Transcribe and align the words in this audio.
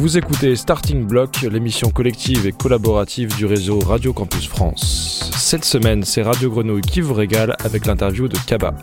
Vous 0.00 0.16
écoutez 0.16 0.56
Starting 0.56 1.06
Block, 1.06 1.42
l'émission 1.42 1.90
collective 1.90 2.46
et 2.46 2.52
collaborative 2.52 3.36
du 3.36 3.44
réseau 3.44 3.80
Radio 3.80 4.14
Campus 4.14 4.48
France. 4.48 5.30
Cette 5.36 5.66
semaine, 5.66 6.04
c'est 6.04 6.22
Radio 6.22 6.50
Grenouille 6.50 6.80
qui 6.80 7.02
vous 7.02 7.12
régale 7.12 7.54
avec 7.62 7.84
l'interview 7.84 8.26
de 8.26 8.38
Kaba. 8.46 8.74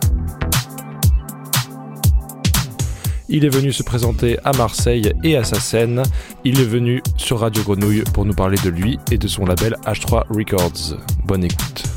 Il 3.29 3.45
est 3.45 3.49
venu 3.49 3.73
se 3.73 3.81
présenter 3.81 4.37
à 4.43 4.51
Marseille 4.51 5.11
et 5.23 5.35
à 5.35 5.43
sa 5.43 5.59
scène. 5.59 6.03
Il 6.43 6.59
est 6.59 6.65
venu 6.65 7.01
sur 7.15 7.39
Radio 7.39 7.63
Grenouille 7.63 8.03
pour 8.13 8.23
nous 8.23 8.35
parler 8.35 8.59
de 8.63 8.69
lui 8.69 8.99
et 9.11 9.17
de 9.17 9.27
son 9.27 9.47
label 9.47 9.75
H3 9.87 10.27
Records. 10.29 10.99
Bonne 11.25 11.45
écoute. 11.45 11.96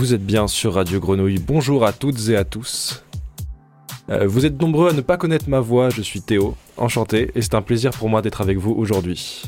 Vous 0.00 0.14
êtes 0.14 0.24
bien 0.24 0.48
sur 0.48 0.72
Radio 0.72 0.98
Grenouille. 0.98 1.38
Bonjour 1.46 1.84
à 1.84 1.92
toutes 1.92 2.30
et 2.30 2.36
à 2.36 2.44
tous. 2.44 3.04
Euh, 4.08 4.26
vous 4.26 4.46
êtes 4.46 4.58
nombreux 4.58 4.88
à 4.88 4.94
ne 4.94 5.02
pas 5.02 5.18
connaître 5.18 5.50
ma 5.50 5.60
voix, 5.60 5.90
je 5.90 6.00
suis 6.00 6.22
Théo, 6.22 6.56
enchanté, 6.78 7.30
et 7.34 7.42
c'est 7.42 7.54
un 7.54 7.60
plaisir 7.60 7.90
pour 7.90 8.08
moi 8.08 8.22
d'être 8.22 8.40
avec 8.40 8.56
vous 8.56 8.72
aujourd'hui. 8.72 9.42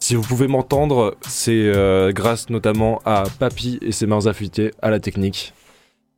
Si 0.00 0.14
vous 0.14 0.22
pouvez 0.22 0.48
m'entendre, 0.48 1.14
c'est 1.28 1.52
euh, 1.52 2.10
grâce 2.10 2.48
notamment 2.48 3.02
à 3.04 3.24
Papy 3.38 3.78
et 3.82 3.92
ses 3.92 4.06
mains 4.06 4.26
affûtées 4.26 4.70
à 4.80 4.88
la 4.88 4.98
technique. 4.98 5.52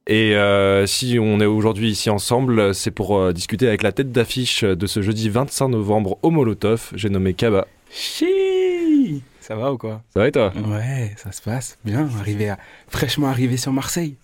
Et 0.06 0.36
euh, 0.36 0.86
si 0.86 1.19
on 1.20 1.41
est 1.41 1.47
aujourd'hui 1.47 1.91
ici 1.91 2.11
ensemble, 2.11 2.77
c'est 2.77 2.92
pour 2.92 3.33
discuter 3.33 3.67
avec 3.67 3.83
la 3.83 3.91
tête 3.91 4.12
d'affiche 4.12 4.62
de 4.62 4.86
ce 4.86 5.02
jeudi 5.02 5.30
25 5.30 5.67
novembre 5.67 6.17
au 6.22 6.30
Molotov, 6.30 6.92
j'ai 6.95 7.11
nommé 7.11 7.34
Kaba. 7.34 7.67
Chi 7.91 9.24
Ça 9.41 9.56
va 9.56 9.72
ou 9.72 9.78
quoi? 9.78 10.02
Ça 10.12 10.20
va 10.20 10.28
et 10.28 10.33
toi? 10.33 10.52
Ouais, 10.69 11.14
ça 11.16 11.33
se 11.33 11.41
passe 11.41 11.78
bien. 11.84 12.08
Arrivé 12.20 12.50
à... 12.50 12.58
fraîchement 12.88 13.27
arrivé 13.28 13.56
sur 13.56 13.72
Marseille. 13.72 14.16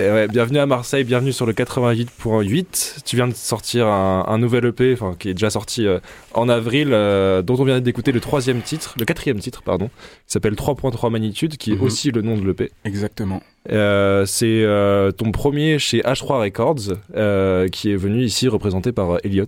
Et 0.00 0.04
ouais, 0.10 0.26
bienvenue 0.26 0.58
à 0.58 0.66
Marseille, 0.66 1.04
bienvenue 1.04 1.32
sur 1.32 1.44
le 1.44 1.52
88.8. 1.52 3.02
Tu 3.04 3.16
viens 3.16 3.28
de 3.28 3.34
sortir 3.34 3.86
un, 3.86 4.24
un 4.26 4.38
nouvel 4.38 4.64
EP, 4.64 4.94
enfin 4.94 5.16
qui 5.18 5.28
est 5.28 5.34
déjà 5.34 5.50
sorti 5.50 5.86
euh, 5.86 5.98
en 6.32 6.48
avril, 6.48 6.88
euh, 6.92 7.42
dont 7.42 7.56
on 7.60 7.64
vient 7.64 7.80
d'écouter 7.80 8.10
le 8.10 8.20
troisième 8.20 8.62
titre, 8.62 8.94
le 8.98 9.04
quatrième 9.04 9.38
titre, 9.38 9.62
pardon, 9.62 9.88
qui 10.26 10.32
s'appelle 10.32 10.54
3.3 10.54 11.10
magnitude, 11.10 11.56
qui 11.58 11.72
est 11.72 11.76
Mhm. 11.76 11.82
aussi 11.82 12.10
le 12.10 12.22
nom 12.22 12.36
de 12.38 12.46
l'EP. 12.46 12.72
Exactement. 12.84 13.42
Euh, 13.70 14.24
c'est 14.26 14.46
euh, 14.64 15.12
ton 15.12 15.30
premier 15.30 15.78
chez 15.78 16.00
H3 16.00 16.40
Records, 16.40 16.96
euh, 17.16 17.68
qui 17.68 17.92
est 17.92 17.96
venu 17.96 18.22
ici 18.24 18.48
représenté 18.48 18.92
par 18.92 19.18
Elliot. 19.24 19.46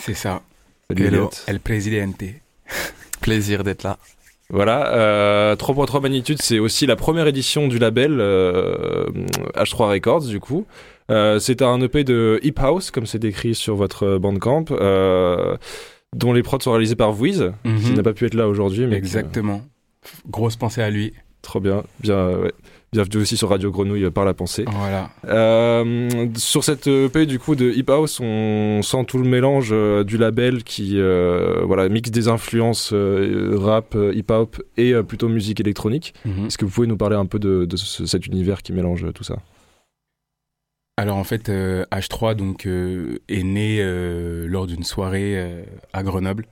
C'est 0.00 0.14
ça. 0.14 0.42
Salut 0.90 1.04
Hello, 1.06 1.16
Elliot. 1.16 1.30
El 1.46 1.60
Presidente. 1.60 2.22
Plaisir 3.20 3.62
d'être 3.64 3.82
là. 3.84 3.98
Voilà, 4.50 4.94
euh, 4.94 5.56
3.3 5.56 6.00
magnitude, 6.00 6.38
c'est 6.40 6.58
aussi 6.58 6.86
la 6.86 6.96
première 6.96 7.26
édition 7.26 7.68
du 7.68 7.78
label 7.78 8.16
euh, 8.20 9.04
H3 9.56 9.90
Records 9.90 10.22
du 10.26 10.40
coup. 10.40 10.64
Euh, 11.10 11.38
c'est 11.38 11.60
un 11.62 11.80
EP 11.82 12.02
de 12.04 12.40
hip 12.42 12.54
house 12.58 12.90
comme 12.90 13.04
c'est 13.06 13.18
décrit 13.18 13.54
sur 13.54 13.76
votre 13.76 14.16
bandcamp, 14.18 14.64
euh, 14.70 15.56
dont 16.16 16.32
les 16.32 16.42
prods 16.42 16.60
sont 16.60 16.70
réalisés 16.72 16.96
par 16.96 17.12
Vouiz, 17.12 17.52
qui 17.64 17.68
Mhm. 17.90 17.94
n'a 17.96 18.02
pas 18.02 18.12
pu 18.14 18.24
être 18.26 18.34
là 18.34 18.48
aujourd'hui, 18.48 18.86
mais 18.86 18.96
Exactement. 18.96 19.60
Grosse 20.30 20.56
pensée 20.56 20.80
à 20.82 20.88
lui. 20.90 21.12
trop 21.42 21.60
bien, 21.60 21.82
bien, 22.00 22.30
ouais. 22.38 22.52
Bienvenue 22.92 23.20
aussi 23.22 23.36
sur 23.36 23.50
Radio 23.50 23.70
Grenouille 23.70 24.04
euh, 24.04 24.10
par 24.10 24.24
la 24.24 24.34
pensée. 24.34 24.64
Voilà. 24.66 25.10
Euh, 25.26 26.28
sur 26.36 26.64
cette 26.64 26.86
EP 26.86 27.26
du 27.26 27.38
coup 27.38 27.54
de 27.54 27.70
hip 27.70 27.84
house, 27.88 28.18
on 28.20 28.80
sent 28.82 29.04
tout 29.06 29.18
le 29.18 29.28
mélange 29.28 29.68
euh, 29.72 30.04
du 30.04 30.16
label 30.18 30.64
qui 30.64 30.98
euh, 30.98 31.60
voilà 31.64 31.88
mixe 31.88 32.10
des 32.10 32.28
influences 32.28 32.90
euh, 32.92 33.52
rap, 33.58 33.94
euh, 33.94 34.12
hip 34.14 34.30
hop 34.30 34.62
et 34.76 34.92
euh, 34.94 35.02
plutôt 35.02 35.28
musique 35.28 35.60
électronique. 35.60 36.14
Mhm. 36.24 36.46
Est-ce 36.46 36.58
que 36.58 36.64
vous 36.64 36.70
pouvez 36.70 36.86
nous 36.86 36.96
parler 36.96 37.16
un 37.16 37.26
peu 37.26 37.38
de, 37.38 37.64
de 37.64 37.76
ce- 37.76 38.06
cet 38.06 38.26
univers 38.26 38.62
qui 38.62 38.72
mélange 38.72 39.04
euh, 39.04 39.12
tout 39.12 39.24
ça? 39.24 39.36
Alors 40.96 41.16
en 41.16 41.24
fait, 41.24 41.48
euh, 41.48 41.84
H3 41.92 42.34
donc 42.34 42.66
euh, 42.66 43.18
est 43.28 43.44
né 43.44 43.78
euh, 43.80 44.46
lors 44.48 44.66
d'une 44.66 44.82
soirée 44.82 45.34
euh, 45.38 45.62
à 45.92 46.02
Grenoble 46.02 46.46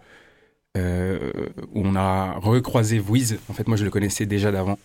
euh, 0.76 1.32
où 1.74 1.82
on 1.84 1.96
a 1.96 2.34
recroisé 2.34 3.00
Wiz. 3.00 3.38
En 3.48 3.54
fait, 3.54 3.66
moi 3.66 3.76
je 3.76 3.84
le 3.84 3.90
connaissais 3.90 4.26
déjà 4.26 4.52
d'avant 4.52 4.78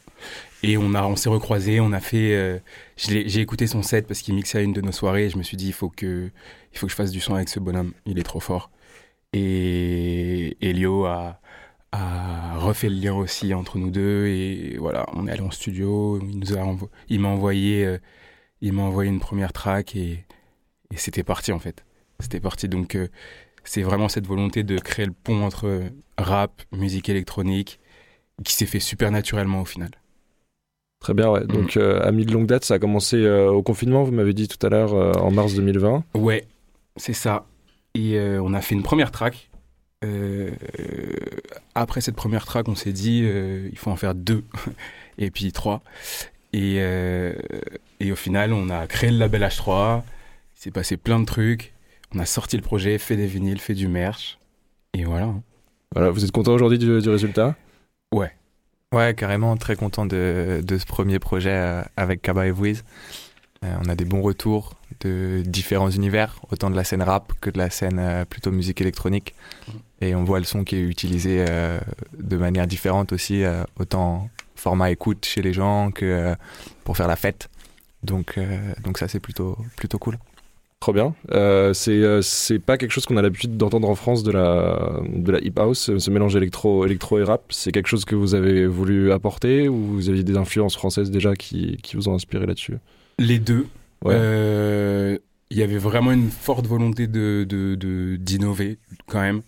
et 0.64 0.78
on 0.78 0.94
on 0.96 1.16
s'est 1.16 1.30
recroisé. 1.30 1.80
On 1.80 1.92
a 1.92 2.00
fait. 2.00 2.34
euh, 2.36 2.60
J'ai 2.98 3.42
écouté 3.42 3.68
son 3.68 3.84
set 3.84 4.08
parce 4.08 4.22
qu'il 4.22 4.34
mixait 4.36 4.60
à 4.60 4.62
une 4.62 4.74
de 4.74 4.82
nos 4.82 4.92
soirées. 4.92 5.26
Et 5.26 5.30
je 5.30 5.38
me 5.38 5.44
suis 5.44 5.58
dit 5.58 5.68
il 5.68 5.74
faut 5.74 5.90
que 5.90 6.30
il 6.74 6.78
faut 6.78 6.88
que 6.88 6.92
je 6.92 6.96
fasse 6.96 7.12
du 7.12 7.20
son 7.20 7.36
avec 7.36 7.50
ce 7.50 7.60
bonhomme. 7.60 7.94
Il 8.06 8.20
est 8.20 8.24
trop 8.24 8.40
fort. 8.40 8.72
Et 9.34 10.58
Elio 10.62 11.06
a 11.06 11.40
refait 12.58 12.90
le 12.90 12.96
lien 12.96 13.14
aussi 13.14 13.54
entre 13.54 13.78
nous 13.78 13.92
deux 13.92 14.28
et 14.28 14.78
voilà 14.78 15.06
on 15.14 15.28
est 15.28 15.32
allé 15.32 15.42
en 15.42 15.52
studio 15.52 16.22
il 17.10 17.20
m'a 17.20 17.28
envoyé 17.28 17.86
euh, 17.86 17.98
envoyé 18.78 19.10
une 19.10 19.20
première 19.20 19.52
track 19.52 19.96
et, 19.96 20.24
c'était 20.96 21.24
parti 21.24 21.52
en 21.52 21.60
fait. 21.60 21.86
C'était 22.20 22.40
parti 22.42 22.68
donc 22.68 22.98
c'est 23.64 23.82
vraiment 23.82 24.10
cette 24.10 24.28
volonté 24.28 24.64
de 24.64 24.78
créer 24.78 25.06
le 25.06 25.14
pont 25.14 25.44
entre 25.44 25.68
euh, 25.68 25.90
rap, 26.18 26.62
musique 26.72 27.10
électronique 27.10 27.80
qui 28.44 28.54
s'est 28.54 28.66
fait 28.66 28.80
super 28.80 29.12
naturellement 29.12 29.62
au 29.62 29.66
final. 29.66 29.92
Très 31.00 31.14
bien, 31.16 31.30
ouais. 31.30 31.46
Donc, 31.46 31.78
euh, 31.78 32.00
ami 32.04 32.26
de 32.26 32.32
longue 32.34 32.46
date, 32.46 32.64
ça 32.64 32.76
a 32.76 32.80
commencé 32.80 33.18
euh, 33.18 33.50
au 33.50 33.64
confinement, 33.64 34.04
vous 34.04 34.12
m'avez 34.12 34.34
dit 34.34 34.48
tout 34.48 34.64
à 34.66 34.70
l'heure, 34.70 34.94
euh, 34.94 35.14
en 35.14 35.32
mars 35.32 35.56
2020. 35.56 36.04
Ouais, 36.14 36.46
c'est 36.96 37.14
ça. 37.14 37.46
Et 37.96 38.20
euh, 38.20 38.40
on 38.44 38.54
a 38.54 38.62
fait 38.62 38.76
une 38.76 38.84
première 38.84 39.12
track. 39.12 39.50
Euh, 40.04 40.52
après 41.76 42.02
cette 42.02 42.16
première 42.16 42.46
track, 42.46 42.68
on 42.68 42.76
s'est 42.76 42.94
dit 42.94 43.22
euh, 43.24 43.68
il 43.72 43.78
faut 43.78 43.92
en 43.92 43.96
faire 43.96 44.16
deux 44.16 44.44
et 45.18 45.32
puis 45.32 45.52
trois. 45.52 45.82
Et, 46.54 46.78
euh, 46.80 47.34
et 48.00 48.12
au 48.12 48.16
final, 48.16 48.54
on 48.54 48.70
a 48.70 48.86
créé 48.88 49.10
le 49.10 49.18
label 49.18 49.42
H3. 49.42 50.04
Il 50.58 50.62
s'est 50.62 50.72
passé 50.72 50.98
plein 50.98 51.20
de 51.20 51.26
trucs. 51.26 51.74
On 52.14 52.20
a 52.20 52.26
sorti 52.26 52.58
le 52.58 52.62
projet, 52.62 52.98
fait 52.98 53.16
des 53.16 53.28
vinyles, 53.28 53.60
fait 53.60 53.74
du 53.74 53.88
merch. 53.88 54.38
Et 54.94 55.06
voilà. 55.06 55.26
hein. 55.26 55.44
Voilà, 55.94 56.10
vous 56.10 56.24
êtes 56.26 56.32
content 56.32 56.54
aujourd'hui 56.54 56.78
du, 56.78 57.02
du 57.02 57.10
résultat? 57.10 57.56
Ouais. 58.14 58.32
Ouais, 58.94 59.14
carrément, 59.16 59.56
très 59.56 59.76
content 59.76 60.06
de, 60.06 60.62
de 60.64 60.78
ce 60.78 60.86
premier 60.86 61.20
projet 61.20 61.54
euh, 61.54 61.82
avec 61.96 62.22
Kaba 62.22 62.48
et 62.48 62.52
Wiz. 62.52 62.84
Euh, 63.64 63.74
on 63.86 63.90
a 63.90 63.96
des 63.96 64.06
bons 64.06 64.22
retours 64.22 64.74
de 65.02 65.44
différents 65.46 65.90
univers, 65.90 66.42
autant 66.52 66.70
de 66.70 66.76
la 66.76 66.84
scène 66.84 67.02
rap 67.02 67.32
que 67.40 67.50
de 67.50 67.58
la 67.58 67.70
scène 67.70 68.00
euh, 68.00 68.26
plutôt 68.26 68.52
musique 68.52 68.82
électronique. 68.82 69.34
Et 70.02 70.16
on 70.16 70.24
voit 70.24 70.40
le 70.40 70.46
son 70.46 70.64
qui 70.64 70.76
est 70.76 70.82
utilisé 70.82 71.46
euh, 71.48 71.80
de 72.18 72.38
manière 72.38 72.68
différente 72.68 73.14
aussi, 73.14 73.44
euh, 73.44 73.64
autant 73.80 74.30
format 74.56 74.92
écoute 74.92 75.26
chez 75.26 75.42
les 75.42 75.54
gens 75.54 75.92
que 75.92 76.06
euh, 76.06 76.36
pour 76.84 76.98
faire 76.98 77.08
la 77.08 77.16
fête. 77.16 77.50
Donc, 78.04 78.38
euh, 78.38 78.74
donc 78.84 78.98
ça, 78.98 79.08
c'est 79.08 79.20
plutôt, 79.20 79.58
plutôt 79.78 80.00
cool. 80.00 80.18
Trop 80.82 80.94
bien. 80.94 81.16
Euh, 81.32 81.74
c'est 81.74 81.92
euh, 81.92 82.22
c'est 82.24 82.58
pas 82.60 82.78
quelque 82.78 82.90
chose 82.92 83.06
qu'on 83.06 83.16
a 83.18 83.22
l'habitude 83.22 83.56
d'entendre 83.56 83.88
en 83.88 83.96
France 83.96 84.24
de 84.24 84.32
la, 84.32 85.00
de 85.08 85.32
la 85.32 85.40
hip 85.40 85.54
house, 85.58 85.96
ce 85.96 86.10
mélange 86.12 86.36
électro, 86.36 86.86
électro 86.88 87.20
et 87.20 87.24
rap. 87.24 87.44
C'est 87.50 87.72
quelque 87.72 87.88
chose 87.88 88.04
que 88.04 88.16
vous 88.16 88.34
avez 88.34 88.66
voulu 88.66 89.12
apporter 89.12 89.70
ou 89.70 89.76
vous 89.78 90.10
aviez 90.10 90.24
des 90.24 90.38
influences 90.38 90.76
françaises 90.76 91.12
déjà 91.12 91.36
qui, 91.36 91.78
qui 91.84 91.96
vous 91.96 92.10
ont 92.10 92.16
inspiré 92.16 92.48
là-dessus? 92.48 92.78
Les 93.20 93.38
deux. 93.38 93.68
Ouais. 94.04 94.16
Euh, 94.18 95.18
Il 95.52 95.58
y 95.58 95.64
avait 95.64 95.78
vraiment 95.78 96.12
une 96.14 96.32
forte 96.32 96.66
volonté 96.66 97.06
de 97.08 97.46
de- 97.48 97.76
de- 97.76 98.16
d'innover 98.16 98.80
quand 99.08 99.22
même. 99.22 99.42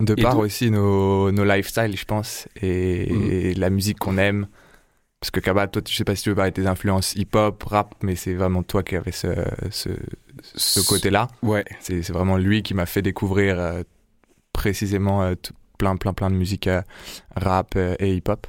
De 0.00 0.14
Et 0.16 0.22
par 0.22 0.38
aussi 0.38 0.70
nos, 0.70 1.30
nos 1.30 1.44
lifestyles, 1.44 1.94
je 1.94 2.06
pense, 2.06 2.48
et, 2.62 3.50
et 3.50 3.54
la 3.54 3.68
musique 3.68 3.98
qu'on 3.98 4.16
aime. 4.16 4.46
Parce 5.20 5.30
que 5.30 5.40
Kaba, 5.40 5.66
toi, 5.68 5.82
je 5.86 5.94
sais 5.94 6.04
pas 6.04 6.16
si 6.16 6.22
tu 6.22 6.30
veux 6.30 6.34
parler 6.36 6.50
de 6.52 6.62
tes 6.62 6.66
influences 6.66 7.14
hip-hop, 7.14 7.62
rap, 7.64 7.94
mais 8.02 8.16
c'est 8.16 8.32
vraiment 8.34 8.62
toi 8.62 8.82
qui 8.82 8.96
avais 8.96 9.12
ce, 9.12 9.28
ce, 9.70 9.90
ce 10.54 10.80
côté-là. 10.80 11.28
Ouais. 11.42 11.64
C'est 11.80 12.08
vraiment 12.10 12.36
lui 12.36 12.62
qui 12.62 12.74
m'a 12.74 12.86
fait 12.86 13.02
découvrir 13.02 13.58
euh, 13.58 13.82
précisément 14.52 15.22
euh, 15.22 15.34
tout- 15.34 15.54
plein, 15.78 15.96
plein, 15.96 16.12
plein 16.12 16.30
de 16.30 16.36
musique 16.36 16.66
euh, 16.66 16.82
rap 17.36 17.76
et 17.76 18.14
hip-hop. 18.16 18.46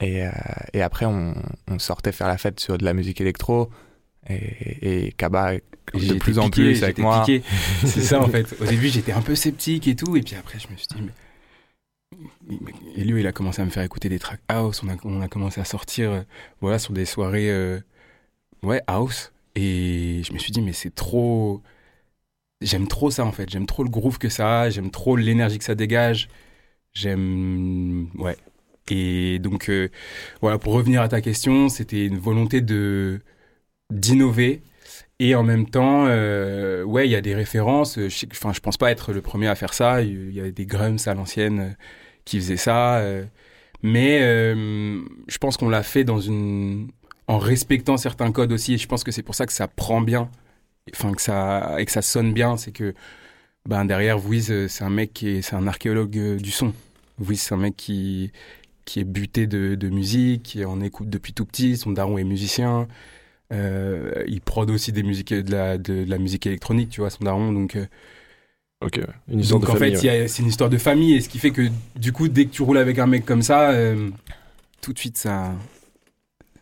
Et, 0.00 0.24
et 0.72 0.82
après, 0.82 1.06
on, 1.06 1.34
on 1.68 1.78
sortait 1.78 2.12
faire 2.12 2.28
la 2.28 2.36
fête 2.38 2.60
sur 2.60 2.76
de 2.78 2.84
la 2.84 2.92
musique 2.94 3.20
électro. 3.20 3.70
Et, 4.28 5.06
et 5.06 5.12
Kaba, 5.12 5.54
de 5.54 6.14
plus 6.14 6.38
en 6.38 6.44
piqué, 6.44 6.62
plus 6.72 6.82
avec 6.84 6.98
moi. 6.98 7.24
C'est 7.84 8.00
ça 8.02 8.20
en 8.20 8.28
fait. 8.28 8.54
Au 8.60 8.64
début, 8.64 8.88
j'étais 8.88 9.12
un 9.12 9.20
peu 9.22 9.34
sceptique 9.34 9.86
et 9.88 9.96
tout, 9.96 10.16
et 10.16 10.22
puis 10.22 10.34
après, 10.34 10.58
je 10.58 10.68
me 10.68 10.76
suis 10.76 10.86
dit, 10.94 11.02
mais. 11.02 11.12
Et 12.96 13.04
lui, 13.04 13.20
il 13.20 13.26
a 13.26 13.32
commencé 13.32 13.60
à 13.62 13.64
me 13.64 13.70
faire 13.70 13.82
écouter 13.82 14.08
des 14.08 14.18
tracks 14.18 14.40
house. 14.48 14.82
On 14.82 14.88
a, 14.88 14.96
on 15.04 15.20
a 15.20 15.28
commencé 15.28 15.60
à 15.60 15.64
sortir, 15.64 16.10
euh, 16.10 16.20
voilà, 16.60 16.78
sur 16.78 16.92
des 16.92 17.04
soirées. 17.06 17.50
euh, 17.50 17.80
ouais, 18.62 18.82
house. 18.86 19.32
Et 19.56 20.22
je 20.26 20.32
me 20.32 20.38
suis 20.38 20.52
dit, 20.52 20.62
mais 20.62 20.72
c'est 20.72 20.94
trop. 20.94 21.62
J'aime 22.60 22.88
trop 22.88 23.10
ça 23.10 23.24
en 23.24 23.32
fait. 23.32 23.50
J'aime 23.50 23.66
trop 23.66 23.84
le 23.84 23.90
groove 23.90 24.18
que 24.18 24.28
ça 24.28 24.62
a. 24.62 24.70
J'aime 24.70 24.90
trop 24.90 25.16
l'énergie 25.16 25.58
que 25.58 25.64
ça 25.64 25.74
dégage. 25.74 26.28
J'aime. 26.94 28.08
Ouais. 28.16 28.36
Et 28.90 29.38
donc, 29.40 29.68
euh, 29.70 29.88
voilà, 30.42 30.58
pour 30.58 30.74
revenir 30.74 31.02
à 31.02 31.08
ta 31.08 31.20
question, 31.20 31.68
c'était 31.68 32.06
une 32.06 32.18
volonté 32.18 32.60
de 32.60 33.20
d'innover. 33.90 34.62
Et 35.20 35.34
en 35.34 35.44
même 35.44 35.68
temps, 35.70 36.06
euh, 36.08 36.82
ouais, 36.84 37.08
il 37.08 37.10
y 37.12 37.16
a 37.16 37.20
des 37.22 37.34
références. 37.34 37.98
Je, 37.98 38.26
enfin, 38.32 38.52
je 38.52 38.60
pense 38.60 38.76
pas 38.78 38.90
être 38.90 39.12
le 39.12 39.22
premier 39.22 39.48
à 39.48 39.54
faire 39.54 39.74
ça. 39.74 40.02
Il 40.02 40.32
y 40.34 40.40
a 40.40 40.50
des 40.50 40.66
grums 40.66 40.98
à 41.06 41.14
l'ancienne 41.14 41.60
euh, 41.60 41.70
qui 42.24 42.38
faisaient 42.38 42.56
ça. 42.56 42.98
euh, 42.98 43.24
mais 43.82 44.20
je 45.28 45.38
pense 45.38 45.56
qu'on 45.58 45.68
l'a 45.68 45.82
fait 45.82 46.04
dans 46.04 46.20
une 46.20 46.88
en 47.28 47.38
respectant 47.38 47.96
certains 47.96 48.32
codes 48.32 48.52
aussi. 48.52 48.74
Et 48.74 48.78
je 48.78 48.86
pense 48.88 49.04
que 49.04 49.12
c'est 49.12 49.22
pour 49.22 49.34
ça 49.34 49.46
que 49.46 49.52
ça 49.52 49.68
prend 49.68 50.00
bien, 50.00 50.30
enfin 50.94 51.12
que 51.12 51.22
ça 51.22 51.76
et 51.78 51.84
que 51.86 51.92
ça 51.92 52.02
sonne 52.02 52.32
bien. 52.32 52.56
C'est 52.56 52.72
que 52.72 52.94
ben 53.68 53.84
derrière 53.86 54.24
Wiz, 54.26 54.50
euh, 54.50 54.68
c'est 54.68 54.84
un 54.84 54.90
mec 54.90 55.12
qui 55.14 55.28
est, 55.28 55.42
c'est 55.42 55.56
un 55.56 55.66
archéologue 55.66 56.18
euh, 56.18 56.36
du 56.38 56.50
son. 56.50 56.72
Wiz, 57.20 57.40
c'est 57.40 57.54
un 57.54 57.58
mec 57.58 57.76
qui 57.76 58.32
qui 58.86 59.00
est 59.00 59.04
buté 59.04 59.46
de, 59.46 59.74
de 59.76 59.88
musique, 59.90 60.42
qui 60.44 60.64
en 60.64 60.80
écoute 60.82 61.08
depuis 61.10 61.32
tout 61.34 61.46
petit. 61.46 61.76
Son 61.76 61.92
daron 61.92 62.18
est 62.18 62.24
musicien. 62.24 62.88
Euh, 63.52 64.24
il 64.26 64.40
prod 64.42 64.70
aussi 64.70 64.92
des 64.92 65.02
musiques 65.02 65.32
de 65.34 65.50
la, 65.52 65.78
de, 65.78 66.04
de 66.04 66.10
la 66.10 66.18
musique 66.18 66.46
électronique, 66.46 66.90
tu 66.90 67.00
vois, 67.02 67.10
son 67.10 67.24
daron. 67.24 67.52
Donc, 67.52 67.76
euh, 67.76 67.86
Ok, 68.82 69.00
une 69.28 69.40
histoire 69.40 69.60
donc 69.60 69.66
de 69.66 69.70
en 69.70 69.76
famille. 69.76 69.96
fait, 69.96 70.28
c'est 70.28 70.42
une 70.42 70.48
histoire 70.48 70.68
de 70.68 70.76
famille, 70.78 71.14
et 71.14 71.20
ce 71.20 71.28
qui 71.28 71.38
fait 71.38 71.52
que 71.52 71.62
du 71.96 72.12
coup, 72.12 72.28
dès 72.28 72.44
que 72.46 72.50
tu 72.50 72.62
roules 72.62 72.76
avec 72.78 72.98
un 72.98 73.06
mec 73.06 73.24
comme 73.24 73.40
ça, 73.42 73.70
euh, 73.70 74.10
tout 74.82 74.92
de 74.92 74.98
suite, 74.98 75.16
ça, 75.16 75.54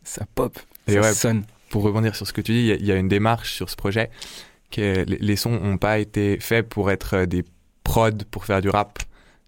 ça 0.04 0.26
pop, 0.34 0.58
Et 0.88 0.92
ça 0.94 1.00
ouais, 1.00 1.12
sonne. 1.14 1.44
pour 1.70 1.82
rebondir 1.82 2.14
sur 2.16 2.26
ce 2.26 2.32
que 2.32 2.40
tu 2.40 2.52
dis, 2.52 2.58
il 2.60 2.66
y 2.66 2.72
a- 2.72 2.76
il 2.76 2.86
y, 2.86 2.92
a 2.92 2.96
une 2.96 3.08
démarche 3.08 3.52
sur 3.54 3.68
ce 3.70 3.76
projet 3.76 4.10
que 4.70 5.04
les, 5.06 5.36
sons 5.36 5.60
n'ont 5.60 5.76
pas 5.78 5.98
été 5.98 6.38
faits 6.40 6.68
pour 6.68 6.90
être 6.90 7.14
euh, 7.14 7.26
des 7.26 7.44
prods 7.84 8.10
pour 8.30 8.44
faire 8.46 8.60
du 8.62 8.70
rap. 8.70 8.98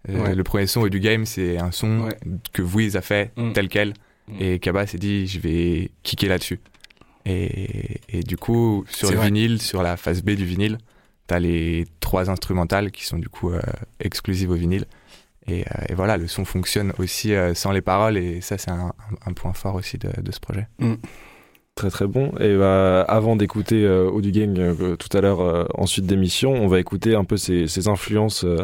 Euh, 0.08 0.22
Ouais. 0.22 0.34
Le 0.34 0.44
premier 0.44 0.66
son 0.66 0.86
du 0.86 1.00
game, 1.00 1.24
c'est 1.24 1.56
un 1.58 1.70
son 1.72 2.02
Ouais. 2.02 2.18
que 2.52 2.60
Wiz 2.62 2.94
a 2.96 3.00
fait 3.02 3.32
Mm. 3.36 3.52
tel 3.52 3.68
quel. 3.68 3.94
Mm. 4.28 4.34
Et 4.42 4.58
Kaba 4.58 4.86
s'est 4.86 4.98
dit, 4.98 5.26
je 5.26 5.38
vais 5.40 5.90
kicker 6.02 6.28
là-dessus. 6.28 6.60
Et, 7.26 8.00
et 8.10 8.22
du 8.22 8.36
coup, 8.36 8.84
sur 8.88 9.10
le 9.10 9.16
vrai. 9.16 9.26
vinyle, 9.26 9.60
sur 9.62 9.82
la 9.82 9.96
face 9.96 10.22
B 10.22 10.30
du 10.32 10.44
vinyle, 10.44 10.76
t'as 11.26 11.38
les 11.38 11.86
trois 12.00 12.28
instrumentales 12.28 12.90
qui 12.90 13.04
sont 13.06 13.18
du 13.18 13.28
coup 13.30 13.50
euh, 13.50 13.62
exclusives 14.00 14.50
au 14.50 14.54
vinyle. 14.54 14.84
Et, 15.46 15.62
euh, 15.62 15.85
et 15.91 15.94
voilà, 15.94 16.17
le 16.17 16.26
son 16.26 16.44
fonctionne 16.44 16.93
aussi 16.99 17.35
euh, 17.35 17.55
sans 17.55 17.70
les 17.73 17.82
paroles. 17.82 18.17
Et 18.17 18.41
ça, 18.41 18.56
c'est 18.58 18.70
un, 18.70 18.93
un 19.26 19.32
point 19.32 19.52
fort 19.52 19.75
aussi 19.75 19.99
de, 19.99 20.08
de 20.20 20.32
ce 20.32 20.41
projet. 20.41 20.67
Très 21.75 21.91
très 21.91 22.06
bon. 22.06 22.32
Et 22.38 22.56
bah, 22.56 23.02
avant 23.02 23.35
d'écouter 23.37 23.85
euh, 23.85 24.08
Audu 24.08 24.31
Gang 24.31 24.56
euh, 24.58 24.94
tout 24.96 25.14
à 25.17 25.20
l'heure 25.20 25.41
euh, 25.41 25.64
en 25.75 25.87
suite 25.87 26.06
d'émission, 26.06 26.52
on 26.52 26.69
va 26.69 26.79
écouter 26.79 27.17
un 27.17 27.25
peu 27.25 27.37
ses, 27.37 27.67
ses 27.67 27.88
influences 27.88 28.44
euh, 28.44 28.58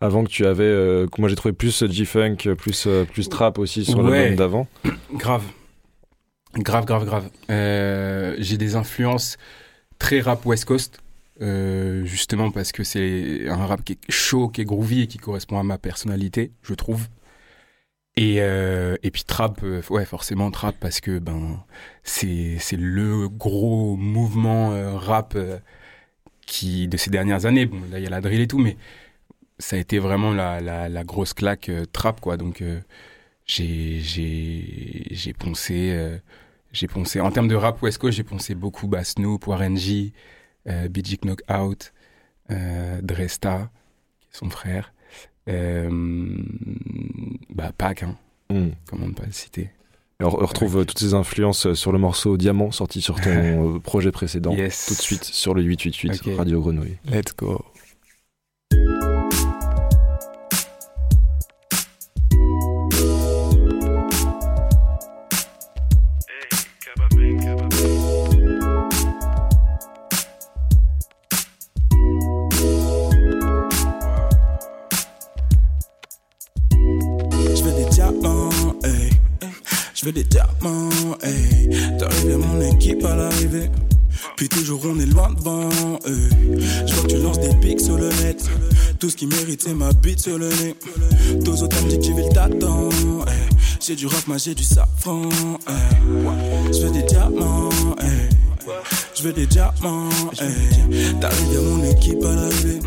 avant 0.00 0.24
que 0.24 0.28
tu 0.30 0.44
avais, 0.46 0.64
euh, 0.64 1.06
que 1.06 1.20
moi 1.20 1.28
j'ai 1.30 1.36
trouvé 1.36 1.52
plus 1.52 1.84
G-Funk, 1.88 2.54
plus, 2.58 2.86
euh, 2.88 3.04
plus 3.04 3.28
trap 3.28 3.58
aussi 3.60 3.84
sur 3.84 4.00
Ouais. 4.00 4.18
l'album 4.18 4.36
d'avant. 4.36 4.66
Grave. 5.14 5.44
Grave, 6.56 6.86
grave, 6.86 7.04
grave. 7.04 7.28
Euh, 7.50 8.34
j'ai 8.38 8.56
des 8.56 8.74
influences 8.76 9.36
très 9.98 10.20
rap 10.20 10.44
West 10.44 10.64
Coast, 10.64 10.98
euh, 11.42 12.04
justement 12.04 12.50
parce 12.50 12.72
que 12.72 12.84
c'est 12.84 13.48
un 13.48 13.66
rap 13.66 13.84
qui 13.84 13.94
est 13.94 14.10
chaud, 14.10 14.48
qui 14.48 14.62
est 14.62 14.64
groovy 14.64 15.02
et 15.02 15.06
qui 15.06 15.18
correspond 15.18 15.58
à 15.58 15.62
ma 15.62 15.78
personnalité, 15.78 16.52
je 16.62 16.74
trouve. 16.74 17.08
Et, 18.18 18.40
euh, 18.40 18.96
et 19.02 19.10
puis 19.10 19.24
trap, 19.24 19.60
euh, 19.62 19.82
ouais, 19.90 20.06
forcément 20.06 20.50
trap 20.50 20.74
parce 20.80 21.00
que 21.00 21.18
ben 21.18 21.62
c'est 22.02 22.56
c'est 22.58 22.78
le 22.78 23.28
gros 23.28 23.96
mouvement 23.96 24.72
euh, 24.72 24.96
rap 24.96 25.36
qui 26.46 26.88
de 26.88 26.96
ces 26.96 27.10
dernières 27.10 27.46
années. 27.46 27.66
Bon, 27.66 27.80
là 27.90 27.98
il 27.98 28.04
y 28.04 28.06
a 28.06 28.10
la 28.10 28.20
drill 28.20 28.40
et 28.40 28.46
tout, 28.48 28.58
mais 28.58 28.76
ça 29.58 29.76
a 29.76 29.78
été 29.78 29.98
vraiment 29.98 30.32
la, 30.32 30.60
la, 30.60 30.88
la 30.88 31.04
grosse 31.04 31.34
claque 31.34 31.70
trap 31.92 32.20
quoi. 32.20 32.36
Donc 32.38 32.62
j'ai 33.46 34.00
j'ai 34.00 35.06
j'ai 35.10 35.32
poncé 35.34 36.18
j'ai 36.72 36.88
poncé 36.88 37.20
en 37.20 37.30
termes 37.30 37.48
de 37.48 37.54
rap 37.54 37.82
West 37.82 37.98
Coast 37.98 38.16
j'ai 38.16 38.24
poncé 38.24 38.54
beaucoup 38.54 38.86
bah, 38.88 39.04
Snoop 39.04 39.46
Warren 39.46 39.76
G 39.76 40.12
euh, 40.68 40.88
BG 40.88 41.18
Knockout 41.18 41.92
euh, 42.50 43.00
Dresta 43.02 43.70
qui 44.20 44.28
est 44.32 44.36
son 44.38 44.50
frère 44.50 44.92
euh, 45.48 45.88
bah 47.50 47.72
Pac 47.76 48.02
hein, 48.02 48.16
Mm. 48.48 48.68
comment 48.88 49.08
ne 49.08 49.12
pas 49.12 49.26
le 49.26 49.32
citer 49.32 49.70
Et 50.20 50.24
on, 50.24 50.26
on 50.28 50.46
retrouve 50.46 50.78
euh, 50.78 50.84
toutes 50.84 51.00
ces 51.00 51.14
influences 51.14 51.66
euh, 51.66 51.74
sur 51.74 51.90
le 51.90 51.98
morceau 51.98 52.36
Diamant 52.36 52.70
sorti 52.70 53.00
sur 53.00 53.20
ton 53.20 53.80
projet 53.84 54.12
précédent. 54.12 54.52
yes 54.52 54.86
Tout 54.86 54.94
de 54.94 55.00
suite 55.00 55.24
sur 55.24 55.52
le 55.52 55.62
888 55.62 56.28
Ok. 56.32 56.36
Radio 56.38 56.60
Grenouille. 56.60 56.96
Let's 57.10 57.34
go. 57.36 57.64
Ce 89.16 89.20
qui 89.20 89.26
mérite 89.28 89.62
c'est 89.62 89.72
ma 89.72 89.92
bite 89.94 90.20
sur 90.20 90.36
le 90.36 90.48
nez. 90.48 90.74
Tous 91.42 91.62
autant 91.62 91.80
me 91.82 91.88
dit 91.88 91.98
que 91.98 92.04
tu 92.04 92.12
le 92.12 92.20
hey. 92.20 93.48
J'ai 93.80 93.96
du 93.96 94.06
moi 94.26 94.36
j'ai 94.36 94.54
du 94.54 94.62
safran. 94.62 95.22
hey. 95.68 96.72
Je 96.72 96.82
veux 96.82 96.90
des 96.90 97.02
diamants, 97.02 97.70
hey. 97.98 98.28
Je 99.16 99.22
veux 99.22 99.32
des 99.32 99.46
diamants, 99.46 100.10
hey. 100.38 101.14
T'arrives 101.18 101.58
à 101.58 101.62
mon 101.62 101.84
équipe 101.84 102.22
à 102.24 102.34
l'arrivée. 102.34 102.80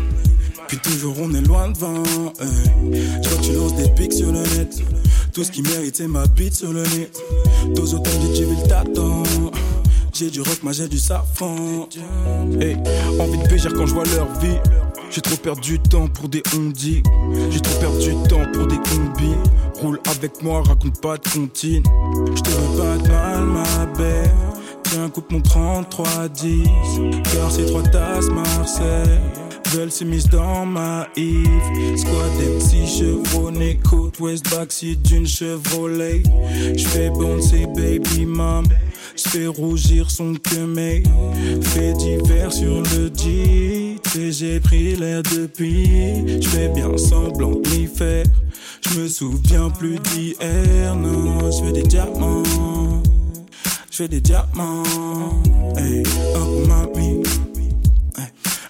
Puis 0.68 0.78
toujours 0.78 1.16
on 1.20 1.34
est 1.34 1.40
loin 1.40 1.70
devant 1.70 1.98
eux. 1.98 2.92
Je 3.24 3.28
vois 3.28 3.40
tu 3.42 3.52
lances 3.52 3.74
des 3.74 3.88
pics 3.88 4.12
sur 4.12 4.30
le 4.30 4.42
net. 4.56 4.80
Tout 5.32 5.42
ce 5.42 5.50
qui 5.50 5.62
mérite 5.62 5.96
c'est 5.96 6.06
ma 6.06 6.26
bite 6.28 6.54
sur 6.54 6.72
le 6.72 6.82
nez. 6.82 7.10
Tous 7.74 7.94
autant 7.94 8.10
dit 8.20 8.40
que 8.40 8.44
vu 8.44 8.54
le 8.54 8.68
t'attends. 8.68 9.24
J'ai 10.12 10.30
du 10.30 10.42
rock, 10.42 10.58
j'ai 10.70 10.86
du 10.86 10.98
safran. 10.98 11.88
Hey, 12.60 12.76
envie 13.18 13.38
de 13.38 13.48
péger 13.48 13.68
quand 13.74 13.86
je 13.86 13.94
vois 13.94 14.04
leur 14.04 14.28
vie. 14.38 14.58
J'ai 15.10 15.20
trop 15.22 15.36
perdu 15.36 15.78
du 15.78 15.88
temps 15.88 16.06
pour 16.06 16.28
des 16.28 16.42
ondis. 16.56 17.02
J'ai 17.50 17.60
trop 17.60 17.80
perdu 17.80 18.14
du 18.14 18.28
temps 18.28 18.46
pour 18.52 18.66
des 18.68 18.76
combis. 18.76 19.34
Roule 19.80 19.98
avec 20.08 20.40
moi, 20.40 20.62
raconte 20.62 21.00
pas 21.00 21.16
de 21.16 21.28
comptine. 21.28 21.82
Je 22.36 22.40
te 22.40 22.50
veux 22.50 22.78
pas 22.78 22.96
de 22.96 23.08
mal, 23.08 23.44
ma 23.44 23.86
belle. 23.98 24.30
Tiens, 24.84 25.08
coupe 25.08 25.32
mon 25.32 25.40
33-10. 25.40 27.22
Car 27.24 27.50
c'est 27.50 27.66
trois 27.66 27.82
tasses 27.82 28.28
Marseille. 28.28 29.18
Veulent 29.70 29.90
s'immiscer 29.90 30.28
dans 30.28 30.64
ma 30.64 31.08
Yves. 31.16 31.96
Squad 31.96 32.38
des 32.38 32.58
petits 32.58 32.86
chevronnés. 32.86 33.80
Côte 33.88 34.20
ouest 34.20 34.48
backseat 34.50 35.02
d'une 35.02 35.26
Chevrolet. 35.26 36.22
J'fais 36.76 37.10
bouncer 37.10 37.66
baby 37.66 38.26
mom. 38.26 38.64
J'fais 39.16 39.48
rougir 39.48 40.08
son 40.08 40.34
queumé. 40.34 41.02
Fait 41.62 41.94
divers 41.94 42.52
sur 42.52 42.80
le 42.80 43.10
Jeep. 43.12 43.79
Et 44.18 44.32
j'ai 44.32 44.58
pris 44.60 44.96
l'air 44.96 45.22
depuis. 45.22 46.40
J'fais 46.40 46.68
bien 46.68 46.96
semblant 46.96 47.52
de 47.52 47.86
faire. 47.86 48.26
J'me 48.82 49.08
souviens 49.08 49.70
plus 49.70 49.98
d'hier. 49.98 50.94
Non, 50.96 51.50
j'veux 51.50 51.72
des 51.72 51.82
diamants. 51.82 52.42
J'fais 53.90 54.08
des 54.08 54.20
diamants. 54.20 54.82
Un 55.76 56.02
pour 56.34 56.66
mamie. 56.66 57.22
Hey, 58.18 58.26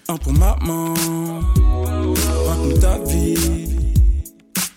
un 0.07 0.17
pour 0.17 0.33
maman. 0.33 0.93
Raconte 2.47 2.79
ta 2.79 2.99
vie. 2.99 3.67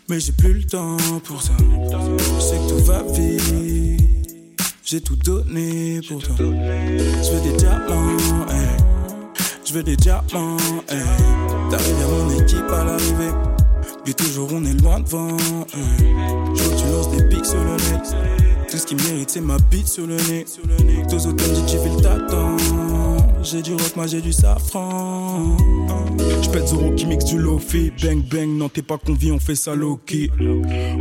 Mais 0.08 0.20
j'ai 0.20 0.32
plus 0.32 0.54
le 0.54 0.64
temps 0.64 0.96
pour 1.24 1.42
ça. 1.42 1.52
Je 1.58 2.40
sais 2.40 2.56
que 2.56 2.68
tout 2.70 2.84
va 2.84 3.02
vite. 3.02 4.00
J'ai 4.84 5.00
tout 5.00 5.16
donné 5.16 6.00
pour 6.08 6.22
toi. 6.22 6.36
Je 6.38 7.32
veux 7.32 7.50
des 7.50 7.56
diamants, 7.56 8.46
hey. 8.50 8.93
Veux 9.74 9.82
des 9.82 9.96
diamants, 9.96 10.56
hey. 10.88 11.00
T'arrives 11.68 11.96
à 12.00 12.06
mon 12.06 12.30
équipe 12.38 12.70
à 12.70 12.84
l'arrivée. 12.84 13.32
Puis 14.04 14.14
toujours 14.14 14.50
on 14.52 14.64
est 14.64 14.80
loin 14.80 15.00
devant. 15.00 15.26
Hey. 15.26 16.14
Vois 16.54 16.76
que 16.76 16.80
tu 16.80 16.86
lances 16.92 17.10
des 17.10 17.24
pics 17.28 17.44
sur 17.44 17.58
le 17.58 17.72
net. 17.72 18.16
Tout 18.70 18.76
ce 18.76 18.86
qui 18.86 18.94
mérite 18.94 19.30
c'est 19.30 19.40
ma 19.40 19.56
bite 19.72 19.88
sur 19.88 20.06
le 20.06 20.14
nez. 20.14 20.46
Tous 21.10 21.26
autant 21.26 21.44
dit 21.52 21.64
fait 21.72 21.88
le. 21.88 22.56
J'ai 23.42 23.62
du 23.62 23.72
rock, 23.72 23.96
moi 23.96 24.06
j'ai 24.06 24.20
du 24.20 24.32
safran. 24.32 25.56
J'pète 26.44 26.68
Zoro 26.68 26.90
qui 26.90 27.06
mixe 27.06 27.24
du 27.24 27.38
lofi. 27.38 27.90
Bang 28.02 28.22
bang, 28.22 28.46
non 28.48 28.68
t'es 28.68 28.82
pas 28.82 28.98
convié, 28.98 29.32
on 29.32 29.38
fait 29.38 29.54
ça 29.54 29.74
low-key. 29.74 30.28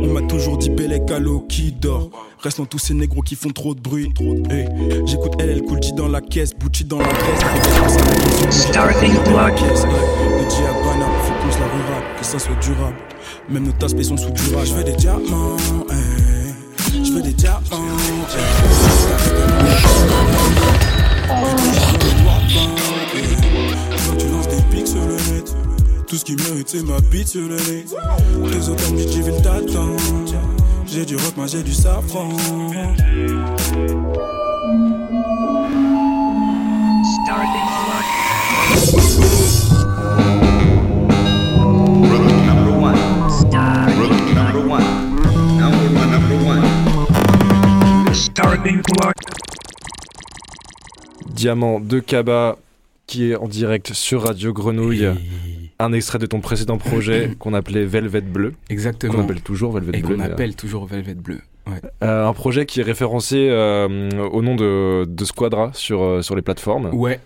On 0.00 0.06
m'a 0.06 0.22
toujours 0.22 0.56
dit 0.56 0.70
Bellec 0.70 1.02
à 1.10 1.18
qui 1.48 1.70
dort. 1.70 2.08
Restant 2.38 2.64
tous 2.64 2.78
ces 2.78 2.94
négros 2.94 3.20
qui 3.20 3.34
font 3.34 3.50
trop 3.50 3.74
de 3.74 3.80
bruit. 3.80 4.10
Hey, 4.50 4.66
J'écoute 5.04 5.32
elle, 5.38 5.50
elle 5.50 5.60
coule 5.62 5.80
dans 5.96 6.08
la 6.08 6.22
caisse, 6.22 6.54
Bouchy 6.54 6.84
dans 6.84 6.98
la 6.98 7.08
caisse. 7.08 7.42
Starting 8.50 9.12
block. 9.24 9.54
De 9.54 10.48
Diabana, 10.48 11.06
faut 11.22 11.34
qu'on 11.34 11.52
se 11.52 11.58
la 11.58 11.66
rural, 11.66 12.02
que 12.18 12.24
ça 12.24 12.38
soit 12.38 12.56
durable. 12.62 12.96
Même 13.50 13.64
nos 13.64 13.74
aspects 13.84 14.02
sont 14.02 14.16
sous 14.16 14.30
durage. 14.30 14.68
Je 14.68 14.74
veux 14.74 14.84
des 14.84 14.92
diamants, 14.92 15.56
hey. 15.90 16.54
Je 17.04 17.12
veux 17.12 17.22
des 17.22 17.34
diamants, 17.34 17.60
hey. 18.30 18.38
Pics 24.84 24.88
sur 24.88 25.06
le 25.06 25.14
net. 25.14 25.56
Tout 26.06 26.16
ce 26.16 26.24
qui 26.24 26.36
mérite, 26.36 26.68
c'est 26.68 26.82
ma 26.82 27.00
bite 27.00 27.28
sur 27.28 27.48
le 27.48 27.56
nez. 27.56 27.84
Les 28.52 28.68
autres 28.68 28.92
me 28.92 29.04
disent, 29.04 29.42
t'attend. 29.42 29.96
J'ai 30.86 31.04
du 31.04 31.16
rock, 31.16 31.36
moi 31.36 31.46
j'ai 31.46 31.62
du 31.62 31.72
safran. 31.72 32.28
Diamant 51.30 51.80
de 51.80 52.00
Kaba 52.00 52.56
qui 53.06 53.30
est 53.30 53.36
en 53.36 53.48
direct 53.48 53.92
sur 53.92 54.22
Radio 54.22 54.52
Grenouille. 54.52 55.06
Un 55.78 55.92
extrait 55.92 56.18
de 56.18 56.26
ton 56.26 56.40
précédent 56.40 56.78
projet 56.78 57.34
qu'on 57.38 57.52
appelait 57.52 57.84
Velvet 57.84 58.20
Bleu. 58.22 58.50
Qu'on 58.50 58.56
Exactement. 58.70 59.18
appelle 59.20 59.42
toujours 59.42 59.72
Velvet 59.72 59.98
Et 59.98 60.02
Bleu. 60.02 60.16
qu'on 60.16 60.22
appelle 60.22 60.54
toujours 60.56 60.86
Velvet 60.86 61.14
Bleu. 61.14 61.40
Ouais. 61.66 61.80
Euh, 62.02 62.26
un 62.28 62.32
projet 62.34 62.66
qui 62.66 62.80
est 62.80 62.82
référencé 62.82 63.48
euh, 63.50 64.10
au 64.30 64.42
nom 64.42 64.54
de, 64.54 65.06
de 65.08 65.24
Squadra 65.24 65.70
sur, 65.72 66.02
euh, 66.02 66.20
sur 66.22 66.36
les 66.36 66.42
plateformes. 66.42 66.90
Ouais. 66.92 67.20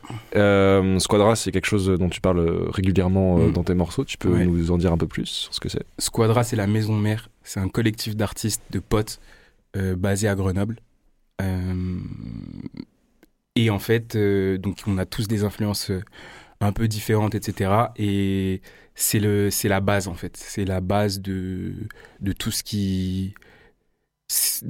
Squadra, 1.00 1.34
c'est 1.36 1.50
quelque 1.50 1.66
chose 1.66 1.88
dont 1.98 2.08
tu 2.08 2.20
parles 2.20 2.68
régulièrement 2.70 3.38
Mm. 3.38 3.52
dans 3.52 3.64
tes 3.64 3.74
morceaux. 3.74 4.04
Tu 4.04 4.16
peux 4.16 4.28
Ouais. 4.32 4.46
nous 4.46 4.70
en 4.70 4.78
dire 4.78 4.92
un 4.92 4.96
peu 4.98 5.08
plus 5.08 5.26
sur 5.26 5.54
ce 5.54 5.60
que 5.60 5.68
c'est? 5.68 5.82
Squadra, 5.98 6.44
c'est 6.44 6.56
la 6.56 6.66
maison 6.68 6.94
mère. 6.94 7.28
C'est 7.42 7.60
un 7.60 7.68
collectif 7.68 8.14
d'artistes, 8.16 8.62
de 8.70 8.78
potes, 8.78 9.20
basé 9.96 10.28
à 10.28 10.34
Grenoble. 10.36 10.76
Et 13.58 13.70
en 13.70 13.78
fait, 13.78 14.14
euh, 14.16 14.58
donc 14.58 14.78
on 14.86 14.98
a 14.98 15.06
tous 15.06 15.26
des 15.28 15.44
influences 15.44 15.90
euh, 15.90 16.02
un 16.60 16.72
peu 16.72 16.88
différentes, 16.88 17.34
etc. 17.34 17.92
Et 17.96 18.62
c'est 18.94 19.20
le, 19.20 19.50
c'est 19.50 19.68
la 19.68 19.80
base 19.80 20.08
en 20.08 20.14
fait. 20.14 20.36
C'est 20.36 20.64
la 20.64 20.80
base 20.80 21.20
de 21.20 21.74
de 22.20 22.32
tout 22.32 22.50
ce 22.52 22.62
qui, 22.64 23.34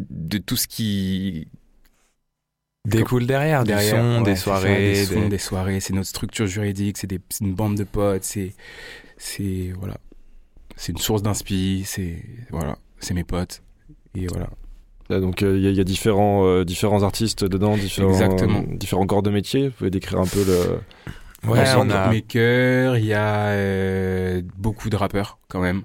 de 0.02 0.38
tout 0.38 0.56
ce 0.56 0.66
qui 0.68 1.48
Découle 2.86 3.26
derrière, 3.26 3.64
du 3.64 3.70
derrière, 3.70 4.02
son, 4.02 4.18
ouais, 4.20 4.24
des 4.24 4.36
ça, 4.36 4.42
soirées. 4.44 4.78
des, 4.94 5.04
sons, 5.04 5.20
des- 5.22 5.28
des 5.28 5.38
soirées. 5.38 5.80
C'est 5.80 5.92
notre 5.92 6.08
structure 6.08 6.46
juridique. 6.46 6.96
C'est 6.96 7.10
une 7.40 7.54
bande 7.54 7.76
de 7.76 7.84
potes. 7.84 8.24
C'est, 8.24 8.54
c'est 9.18 9.72
voilà, 9.78 9.98
c'est 10.76 10.92
une 10.92 10.98
source 10.98 11.22
d'inspi. 11.22 11.84
C'est 11.86 12.24
voilà, 12.50 12.78
c'est 13.00 13.14
mes 13.14 13.24
potes. 13.24 13.62
Et 14.14 14.26
voilà. 14.28 14.50
Donc 15.10 15.42
euh, 15.42 15.56
il 15.56 15.64
y, 15.64 15.66
a- 15.66 15.70
il 15.70 15.76
y 15.76 15.80
a 15.80 15.84
différents, 15.84 16.46
euh, 16.46 16.64
différents 16.64 17.02
artistes 17.02 17.44
dedans, 17.44 17.76
différents, 17.76 18.10
Exactement. 18.10 18.62
différents 18.68 19.06
corps 19.06 19.22
de 19.22 19.30
métier. 19.30 19.68
Vous 19.68 19.74
pouvez 19.74 19.90
décrire 19.90 20.20
un 20.20 20.26
peu 20.26 20.44
le... 20.44 20.80
Ouais, 21.48 21.60
Il 21.60 21.66
y 21.66 21.68
a 21.68 21.78
on 21.78 21.88
a. 21.90 22.08
beatmaker, 22.08 22.96
il 22.98 23.04
y 23.06 23.14
a 23.14 23.46
euh, 23.50 24.42
beaucoup 24.56 24.90
de 24.90 24.96
rappeurs 24.96 25.38
quand 25.48 25.60
même. 25.60 25.82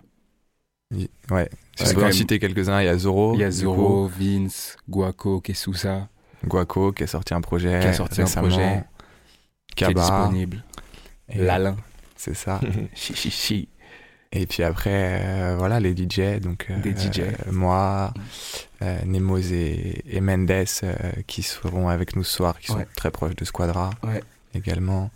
Ouais, 1.32 1.50
si 1.76 1.88
on 1.92 1.94
peut 2.00 2.06
en 2.06 2.12
citer 2.12 2.38
quelques-uns, 2.40 2.82
il 2.82 2.86
y 2.86 2.88
a 2.90 2.98
Zoro. 2.98 3.34
il 3.36 3.40
y 3.40 3.44
a 3.44 3.50
Zoro, 3.52 4.08
Vince, 4.08 4.76
Guaco, 4.90 5.42
Kesusa, 5.42 6.08
Guaco 6.46 6.92
qui 6.92 7.04
a 7.04 7.08
sorti 7.08 7.34
un 7.34 7.42
projet. 7.42 7.80
Qui 7.80 7.88
a 7.88 7.94
sorti 7.94 8.22
un 8.22 8.26
projet, 8.26 8.84
qui 9.76 9.84
est 9.86 9.88
Kaba. 9.88 10.02
disponible. 10.02 10.64
et- 11.30 11.38
Lalin, 11.40 11.76
C'est 12.16 12.36
ça. 12.36 12.60
chi 12.94 13.14
chi 13.14 13.30
chi. 13.30 13.68
Et 14.36 14.48
puis 14.48 14.64
après, 14.64 15.22
euh, 15.24 15.56
voilà, 15.58 15.80
les 15.80 15.96
DJ. 15.96 16.40
Donc, 16.42 16.66
euh, 16.72 16.80
Des 16.82 16.92
DJ. 16.96 17.20
euh, 17.20 17.32
moi, 17.52 18.14
euh, 18.82 18.98
Nemos 19.06 19.38
et, 19.38 20.02
et 20.10 20.22
Mendes 20.22 20.50
euh, 20.52 20.94
qui 21.28 21.44
seront 21.44 21.88
avec 21.88 22.16
nous 22.16 22.24
ce 22.24 22.34
soir, 22.38 22.58
qui 22.60 22.68
sont 22.68 22.78
Ouais. 22.78 22.88
très 22.96 23.12
proches 23.12 23.36
de 23.36 23.46
Squadra 23.46 23.92
Ouais. 24.02 24.24
également. 24.56 25.12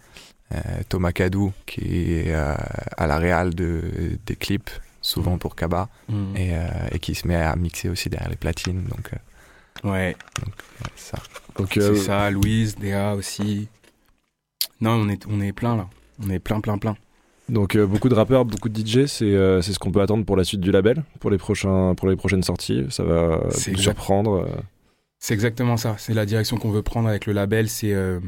Euh, 0.53 0.59
Thomas 0.87 1.11
Cadou 1.13 1.51
qui 1.65 2.11
est 2.13 2.33
euh, 2.33 2.53
à 2.95 3.07
la 3.07 3.17
réal 3.17 3.55
de, 3.55 3.81
des 4.25 4.35
clips, 4.35 4.69
souvent 5.01 5.35
Mm. 5.35 5.39
pour 5.39 5.55
Kaba, 5.55 5.89
Mm. 6.09 6.37
et, 6.37 6.49
euh, 6.55 6.67
et 6.91 6.99
qui 6.99 7.15
se 7.15 7.27
met 7.27 7.35
à 7.35 7.55
mixer 7.55 7.89
aussi 7.89 8.09
derrière 8.09 8.29
les 8.29 8.37
platines. 8.37 8.83
Donc, 8.83 9.09
euh, 9.13 9.17
Ouais, 9.83 10.15
ouais, 10.39 10.53
c'est 10.95 11.15
ça. 11.15 11.23
Donc, 11.55 11.69
c'est 11.73 11.95
ça. 11.97 12.29
Louise, 12.31 12.75
Déa 12.75 13.13
aussi. 13.15 13.67
Non, 14.79 14.91
on 14.91 15.09
est, 15.09 15.23
on 15.27 15.41
est 15.41 15.53
plein 15.53 15.75
là. 15.75 15.87
On 16.23 16.29
est 16.29 16.39
plein, 16.39 16.61
plein, 16.61 16.77
plein. 16.77 16.95
Donc 17.49 17.75
euh, 17.75 17.85
beaucoup 17.87 18.09
de 18.09 18.15
rappeurs, 18.15 18.45
beaucoup 18.45 18.69
de 18.69 18.77
DJ, 18.79 19.05
c'est 19.05 19.25
euh, 19.25 19.61
ce 19.61 19.77
qu'on 19.79 19.91
peut 19.91 20.01
attendre 20.01 20.25
pour 20.25 20.35
la 20.35 20.43
suite 20.43 20.61
du 20.61 20.71
label, 20.71 21.03
pour 21.19 21.29
les, 21.29 21.37
prochains, 21.37 21.95
pour 21.95 22.09
les 22.09 22.15
prochaines 22.15 22.43
sorties. 22.43 22.85
Ça 22.89 23.03
va 23.03 23.41
nous 23.43 23.51
exact. 23.51 23.77
surprendre. 23.77 24.45
euh. 24.45 24.61
C'est 25.19 25.33
exactement 25.33 25.77
ça. 25.77 25.95
C'est 25.97 26.13
la 26.13 26.25
direction 26.25 26.57
qu'on 26.57 26.71
veut 26.71 26.83
prendre 26.83 27.07
avec 27.07 27.25
le 27.25 27.33
label. 27.33 27.69
C'est 27.69 27.93
euh, 27.93 28.19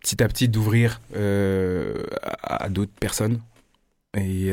petit 0.00 0.22
à 0.22 0.28
petit 0.28 0.48
d'ouvrir 0.48 1.00
à, 1.14 2.64
à 2.64 2.68
d'autres 2.68 2.92
personnes. 2.98 3.40
Et 4.18 4.50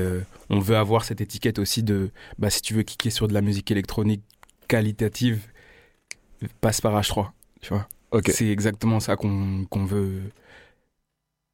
on 0.49 0.59
veut 0.59 0.75
avoir 0.75 1.05
cette 1.05 1.21
étiquette 1.21 1.57
aussi 1.57 1.83
de 1.83 2.11
bah, 2.37 2.49
si 2.49 2.61
tu 2.61 2.73
veux 2.73 2.83
kicker 2.83 3.09
sur 3.11 3.27
de 3.27 3.33
la 3.33 3.41
musique 3.41 3.71
électronique 3.71 4.21
qualitative, 4.67 5.39
passe 6.61 6.81
par 6.81 6.99
H3. 6.99 7.29
Tu 7.61 7.69
vois 7.69 7.87
Ok. 8.11 8.29
C'est 8.31 8.49
exactement 8.49 8.99
ça 8.99 9.15
qu'on 9.15 9.65
qu'on 9.69 9.85
veut 9.85 10.21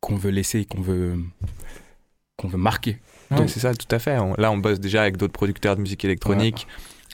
qu'on 0.02 0.16
veut 0.16 0.32
laisser, 0.32 0.66
qu'on 0.66 0.82
veut 0.82 1.16
qu'on 2.38 2.48
veut 2.48 2.58
marquer. 2.58 3.00
Ouais, 3.32 3.38
Donc- 3.38 3.50
c'est 3.50 3.60
ça, 3.60 3.74
tout 3.74 3.94
à 3.94 4.00
fait. 4.00 4.18
On- 4.18 4.34
là, 4.36 4.52
on 4.52 4.58
bosse 4.58 4.80
déjà 4.80 5.02
avec 5.02 5.18
d'autres 5.18 5.34
producteurs 5.34 5.76
de 5.76 5.82
musique 5.82 6.06
électronique 6.06 6.68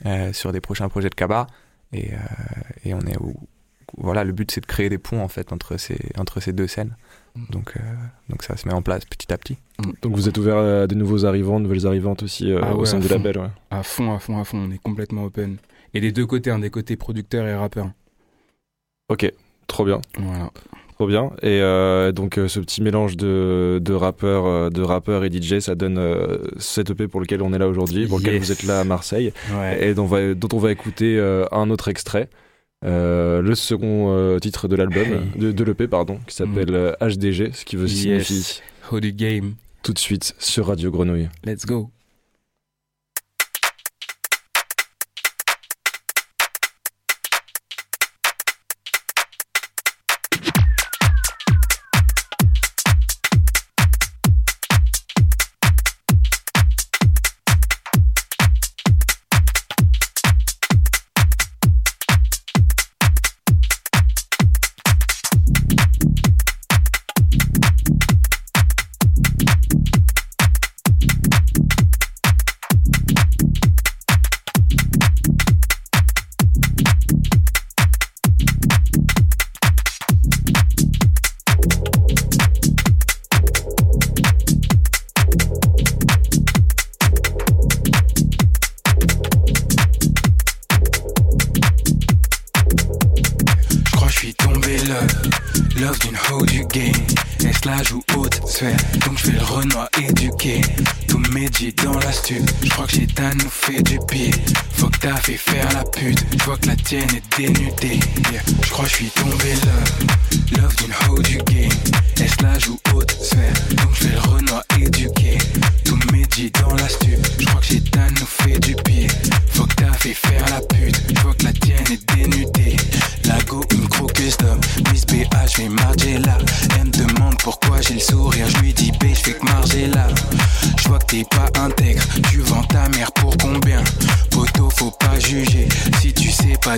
euh, 0.06 0.32
sur 0.32 0.52
des 0.52 0.60
prochains 0.60 0.88
projets 0.88 1.10
de 1.10 1.14
Kaba. 1.14 1.46
Et, 1.92 2.12
euh, 2.12 2.16
et 2.84 2.94
on 2.94 3.00
est 3.00 3.16
où 3.20 3.34
voilà, 3.96 4.24
le 4.24 4.32
but 4.32 4.50
c'est 4.50 4.60
de 4.60 4.66
créer 4.66 4.88
des 4.88 4.98
ponts 4.98 5.22
en 5.22 5.28
fait 5.28 5.52
entre 5.52 5.76
ces, 5.76 5.96
entre 6.18 6.40
ces 6.40 6.52
deux 6.52 6.66
scènes. 6.66 6.96
Donc, 7.50 7.74
euh, 7.76 7.80
donc 8.28 8.42
ça 8.42 8.56
se 8.56 8.66
met 8.66 8.74
en 8.74 8.82
place 8.82 9.04
petit 9.04 9.32
à 9.32 9.38
petit. 9.38 9.56
Donc 10.02 10.14
vous 10.16 10.28
êtes 10.28 10.36
ouvert 10.38 10.56
à 10.56 10.86
des 10.86 10.94
nouveaux 10.96 11.24
arrivants, 11.24 11.60
nouvelles 11.60 11.86
arrivantes 11.86 12.22
aussi 12.22 12.50
euh, 12.50 12.60
Ah 12.62 12.74
au 12.74 12.80
ouais, 12.80 12.86
sein 12.86 12.98
du 12.98 13.06
fond. 13.08 13.14
label. 13.14 13.38
ouais. 13.38 13.48
À 13.70 13.82
fond, 13.82 14.12
à 14.14 14.18
fond, 14.18 14.40
à 14.40 14.44
fond. 14.44 14.58
On 14.58 14.70
est 14.70 14.78
complètement 14.82 15.24
open. 15.24 15.58
Et 15.94 16.00
des 16.00 16.12
deux 16.12 16.26
côtés, 16.26 16.50
hein, 16.50 16.58
des 16.58 16.70
côtés 16.70 16.96
producteurs 16.96 17.46
et 17.46 17.54
rappeurs. 17.54 17.90
Ok, 19.08 19.30
trop 19.66 19.84
bien. 19.84 20.00
Voilà. 20.18 20.50
Trop 20.96 21.06
bien. 21.06 21.30
Et 21.42 21.60
euh, 21.60 22.10
donc 22.10 22.38
euh, 22.38 22.48
ce 22.48 22.58
petit 22.58 22.80
mélange 22.82 23.16
de, 23.18 23.78
de 23.82 23.92
rappeurs, 23.92 24.46
euh, 24.46 24.70
de 24.70 24.80
rappeurs 24.80 25.24
et 25.24 25.30
DJ, 25.30 25.58
ça 25.60 25.74
donne 25.74 25.98
euh, 25.98 26.38
cet 26.58 26.88
EP 26.90 27.06
pour 27.06 27.20
lequel 27.20 27.42
on 27.42 27.52
est 27.52 27.58
là 27.58 27.68
aujourd'hui, 27.68 28.06
pour 28.06 28.18
lequel 28.18 28.38
vous 28.38 28.50
êtes 28.50 28.62
là 28.62 28.80
à 28.80 28.84
Marseille, 28.84 29.32
Ouais. 29.54 29.88
et 29.90 29.94
dont, 29.94 30.04
on 30.04 30.06
va, 30.06 30.32
dont 30.34 30.48
on 30.54 30.58
va 30.58 30.72
écouter 30.72 31.20
un 31.52 31.68
autre 31.70 31.88
extrait. 31.88 32.28
Le 32.82 33.52
second 33.54 34.38
titre 34.40 34.68
de 34.68 34.76
l'album, 34.76 35.04
de, 35.36 35.52
de 35.52 35.64
l'EP 35.64 35.86
pardon, 35.86 36.18
qui 36.26 36.34
s'appelle 36.34 36.74
euh, 36.74 36.92
HDG, 37.00 37.50
ce 37.52 37.64
qui 37.66 37.76
veut 37.76 37.88
Yes. 37.88 38.26
signifie 38.26 38.62
How 38.90 39.00
the 39.00 39.14
game. 39.14 39.54
tout 39.82 39.92
de 39.92 39.98
suite 39.98 40.34
sur 40.38 40.66
Radio 40.68 40.90
Grenouille. 40.90 41.28
Let's 41.44 41.66
go. 41.66 41.90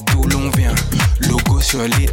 Pas 0.01 0.13
d'où 0.13 0.23
l'on 0.29 0.51
vient. 0.51 0.75
Logo 1.21 1.61
sur 1.61 1.81
l'étendard, 1.83 2.08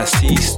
assis 0.00 0.56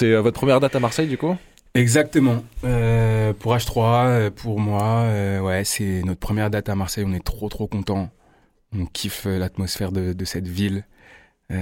C'est 0.00 0.14
euh, 0.14 0.22
votre 0.22 0.38
première 0.40 0.60
date 0.60 0.74
à 0.74 0.80
Marseille 0.80 1.08
du 1.08 1.18
coup? 1.18 1.36
Exactement. 1.74 2.42
Euh, 2.64 3.34
pour 3.38 3.54
H3, 3.54 4.06
euh, 4.06 4.30
pour 4.30 4.58
moi, 4.58 5.02
euh, 5.02 5.40
ouais, 5.40 5.62
c'est 5.64 6.00
notre 6.06 6.20
première 6.20 6.48
date 6.48 6.70
à 6.70 6.74
Marseille. 6.74 7.04
On 7.06 7.12
est 7.12 7.22
trop 7.22 7.50
trop 7.50 7.66
content. 7.66 8.08
On 8.74 8.86
kiffe 8.86 9.26
l'atmosphère 9.26 9.92
de, 9.92 10.14
de 10.14 10.24
cette 10.24 10.48
ville. 10.48 10.86
Euh, 11.52 11.58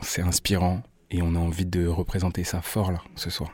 c'est 0.00 0.22
inspirant 0.22 0.80
et 1.10 1.20
on 1.20 1.34
a 1.34 1.38
envie 1.38 1.66
de 1.66 1.86
représenter 1.86 2.42
ça 2.42 2.62
fort 2.62 2.90
là 2.90 3.02
ce 3.16 3.28
soir. 3.28 3.50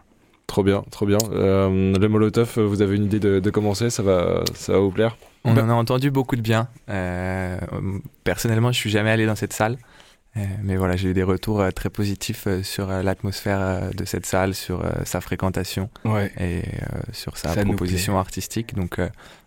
Trop 0.46 0.62
bien, 0.62 0.84
trop 0.92 1.04
bien. 1.04 1.18
Euh, 1.32 1.92
le 1.98 2.08
Molotov, 2.08 2.56
vous 2.61 2.80
avez 2.82 2.94
une 2.94 3.04
idée 3.06 3.18
de, 3.18 3.40
de 3.40 3.50
commencer 3.50 3.90
Ça 3.90 4.04
va, 4.04 4.44
ça 4.54 4.74
va 4.74 4.78
vous 4.78 4.92
plaire? 4.92 5.16
On 5.44 5.54
Bah- 5.54 5.64
en 5.64 5.70
a 5.70 5.74
entendu 5.74 6.12
beaucoup 6.12 6.37
de 6.37 6.40
bien. 6.40 6.68
Euh, 6.88 7.58
personnellement, 8.22 8.70
je 8.70 8.78
suis 8.78 8.90
jamais 8.90 9.11
allé 9.11 9.26
dans 9.26 9.34
cette 9.34 9.52
salle. 9.52 9.76
Euh, 10.38 10.42
mais 10.62 10.77
voilà, 10.77 10.96
j'ai 10.96 11.09
eu 11.11 11.14
des 11.14 11.22
retours 11.22 11.61
euh, 11.61 11.70
très 11.70 11.90
positifs 11.90 12.46
euh, 12.46 12.62
sur 12.62 12.87
l'atmosphère 12.88 13.90
de 13.94 14.05
cette 14.05 14.24
salle, 14.27 14.55
sur 14.55 14.83
sa 15.05 15.20
fréquentation 15.20 15.90
Ouais. 16.05 16.31
et 16.40 16.62
sur 17.12 17.37
sa 17.37 17.55
Ça 17.55 17.64
proposition 17.64 18.18
artistique. 18.18 18.74
Donc, 18.74 19.01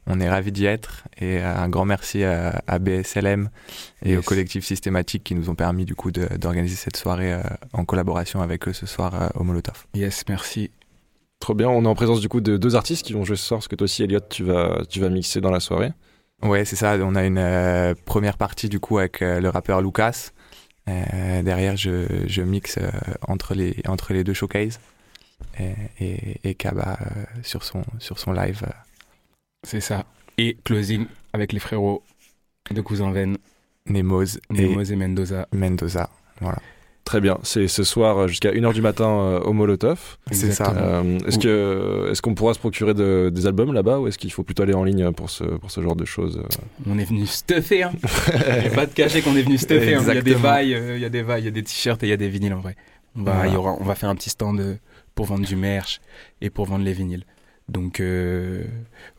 on 0.08 0.20
est 0.20 0.30
ravis 0.30 0.52
d'y 0.52 0.66
être. 0.66 1.04
Et 1.20 1.40
un 1.40 1.70
grand 1.70 1.86
merci 1.86 2.24
à, 2.24 2.62
à 2.68 2.80
BSLM 2.80 3.50
et 4.04 4.14
au 4.16 4.20
Yes. 4.20 4.26
collectif 4.26 4.66
systématique 4.66 5.24
qui 5.24 5.36
nous 5.36 5.50
ont 5.50 5.56
permis 5.56 5.86
du 5.86 5.96
coup 5.96 6.12
d'organiser 6.12 6.76
cette 6.76 6.98
soirée 6.98 7.40
en 7.74 7.86
collaboration 7.86 8.42
avec 8.42 8.68
eux 8.68 8.74
ce 8.74 8.86
soir 8.86 9.32
au 9.36 9.44
Molotov. 9.44 9.86
Yes, 9.94 10.24
merci. 10.30 10.72
Trop 11.40 11.54
bien. 11.54 11.70
On 11.70 11.84
est 11.86 11.88
en 11.88 11.96
présence 11.96 12.22
du 12.22 12.30
coup 12.30 12.42
de 12.42 12.58
deux 12.58 12.76
artistes 12.76 13.06
qui 13.06 13.14
vont 13.14 13.24
jouer 13.24 13.36
ce 13.36 13.46
soir, 13.46 13.60
parce 13.60 13.68
que 13.68 13.76
toi 13.76 13.86
aussi, 13.86 14.04
Elliot, 14.04 14.20
tu 14.30 14.44
vas, 14.44 14.84
tu 14.90 15.00
vas 15.00 15.10
mixer 15.10 15.42
dans 15.42 15.52
la 15.52 15.60
soirée. 15.60 15.92
Ouais, 16.44 16.66
c'est 16.66 16.76
ça. 16.76 16.96
On 17.02 17.16
a 17.16 17.24
une 17.24 17.38
euh, 17.38 17.94
première 18.06 18.38
partie 18.38 18.68
du 18.70 18.80
coup 18.80 18.98
avec 18.98 19.22
euh, 19.22 19.40
le 19.40 19.50
rappeur 19.50 19.82
Lucas. 19.82 20.32
Euh, 20.88 21.42
derrière, 21.44 21.78
je, 21.78 22.26
je 22.28 22.42
mixe 22.42 22.78
euh, 22.78 22.92
entre, 23.28 23.54
les, 23.54 23.76
entre 23.88 24.14
les 24.14 24.24
deux 24.24 24.34
showcases. 24.34 24.80
Et, 25.60 25.74
et, 26.00 26.40
et 26.44 26.56
Kaba 26.56 27.00
euh, 27.02 27.24
sur, 27.44 27.64
son, 27.64 27.84
sur 28.00 28.20
son 28.20 28.32
live. 28.32 28.64
C'est 29.64 29.82
ça. 29.82 30.06
Et 30.38 30.58
closing 30.64 31.06
avec 31.34 31.52
les 31.52 31.60
frérots 31.60 32.04
de 32.70 32.82
Cousin 32.82 33.12
Ven, 33.12 33.38
Nemos 33.88 34.24
et 34.24 34.40
Nemos 34.52 34.84
et 34.84 34.96
Mendoza. 34.96 35.48
Mendoza. 35.52 36.10
Très 37.04 37.20
bien. 37.20 37.40
C'est 37.44 37.68
ce 37.68 37.84
soir 37.84 38.18
euh, 38.20 38.28
jusqu'à 38.28 38.52
1h 38.52 38.74
du 38.74 38.82
matin 38.82 39.10
euh, 39.10 39.40
au 39.42 39.54
Molotov. 39.54 40.18
C'est 40.32 40.52
ça. 40.52 40.74
Euh, 40.78 41.18
est-ce 41.28 41.40
que 41.40 42.08
est-ce 42.12 42.22
qu'on 42.22 42.36
pourra 42.36 42.54
se 42.54 42.60
procurer 42.60 42.94
de- 42.94 43.30
des 43.34 43.48
albums 43.48 43.74
là-bas 43.74 44.00
ou 44.00 44.08
est-ce 44.08 44.18
qu'il 44.18 44.32
faut 44.32 44.44
plutôt 44.44 44.64
aller 44.64 44.74
en 44.76 44.84
ligne 44.84 45.12
pour 45.12 45.30
ce, 45.30 45.44
pour 45.44 45.72
ce 45.72 45.82
genre 45.82 45.96
de 45.96 46.06
choses 46.06 46.38
euh 46.38 46.64
On 46.90 46.98
est 47.00 47.04
venu 47.04 47.26
stuffer, 47.26 47.84
hein. 47.84 47.92
Pas 48.76 48.88
te 48.88 48.94
cacher 48.94 49.22
qu'on 49.22 49.36
est 49.36 49.42
venu 49.42 49.58
stuffer. 49.58 49.96
hein. 49.96 50.04
Il 50.08 50.14
y 50.16 50.18
a 50.18 50.22
des 50.22 50.36
vailles, 50.36 50.74
euh, 50.76 50.96
il 50.96 51.02
y 51.02 51.06
a 51.06 51.10
des 51.10 51.24
vailles, 51.24 51.42
il 51.42 51.46
y 51.46 51.50
a 51.50 51.52
des 51.52 51.64
t-shirts 51.64 52.02
et 52.04 52.08
il 52.08 52.10
y 52.10 52.14
a 52.14 52.18
des 52.18 52.30
vinyles 52.30 52.54
en 52.54 52.60
vrai. 52.62 52.76
On 53.16 53.24
va, 53.24 53.34
Voilà. 53.34 53.48
il 53.50 53.54
y 53.54 53.58
aura, 53.58 53.76
on 53.80 53.84
va 53.84 53.96
faire 53.96 54.10
un 54.10 54.16
petit 54.16 54.30
stand 54.30 54.60
euh, 54.60 54.76
pour 55.16 55.26
vendre 55.26 55.46
du 55.46 55.56
merch 55.56 56.00
et 56.40 56.50
pour 56.50 56.66
vendre 56.66 56.86
les 56.86 56.94
vinyles. 56.94 57.26
Donc 57.68 58.00
euh, 58.00 58.64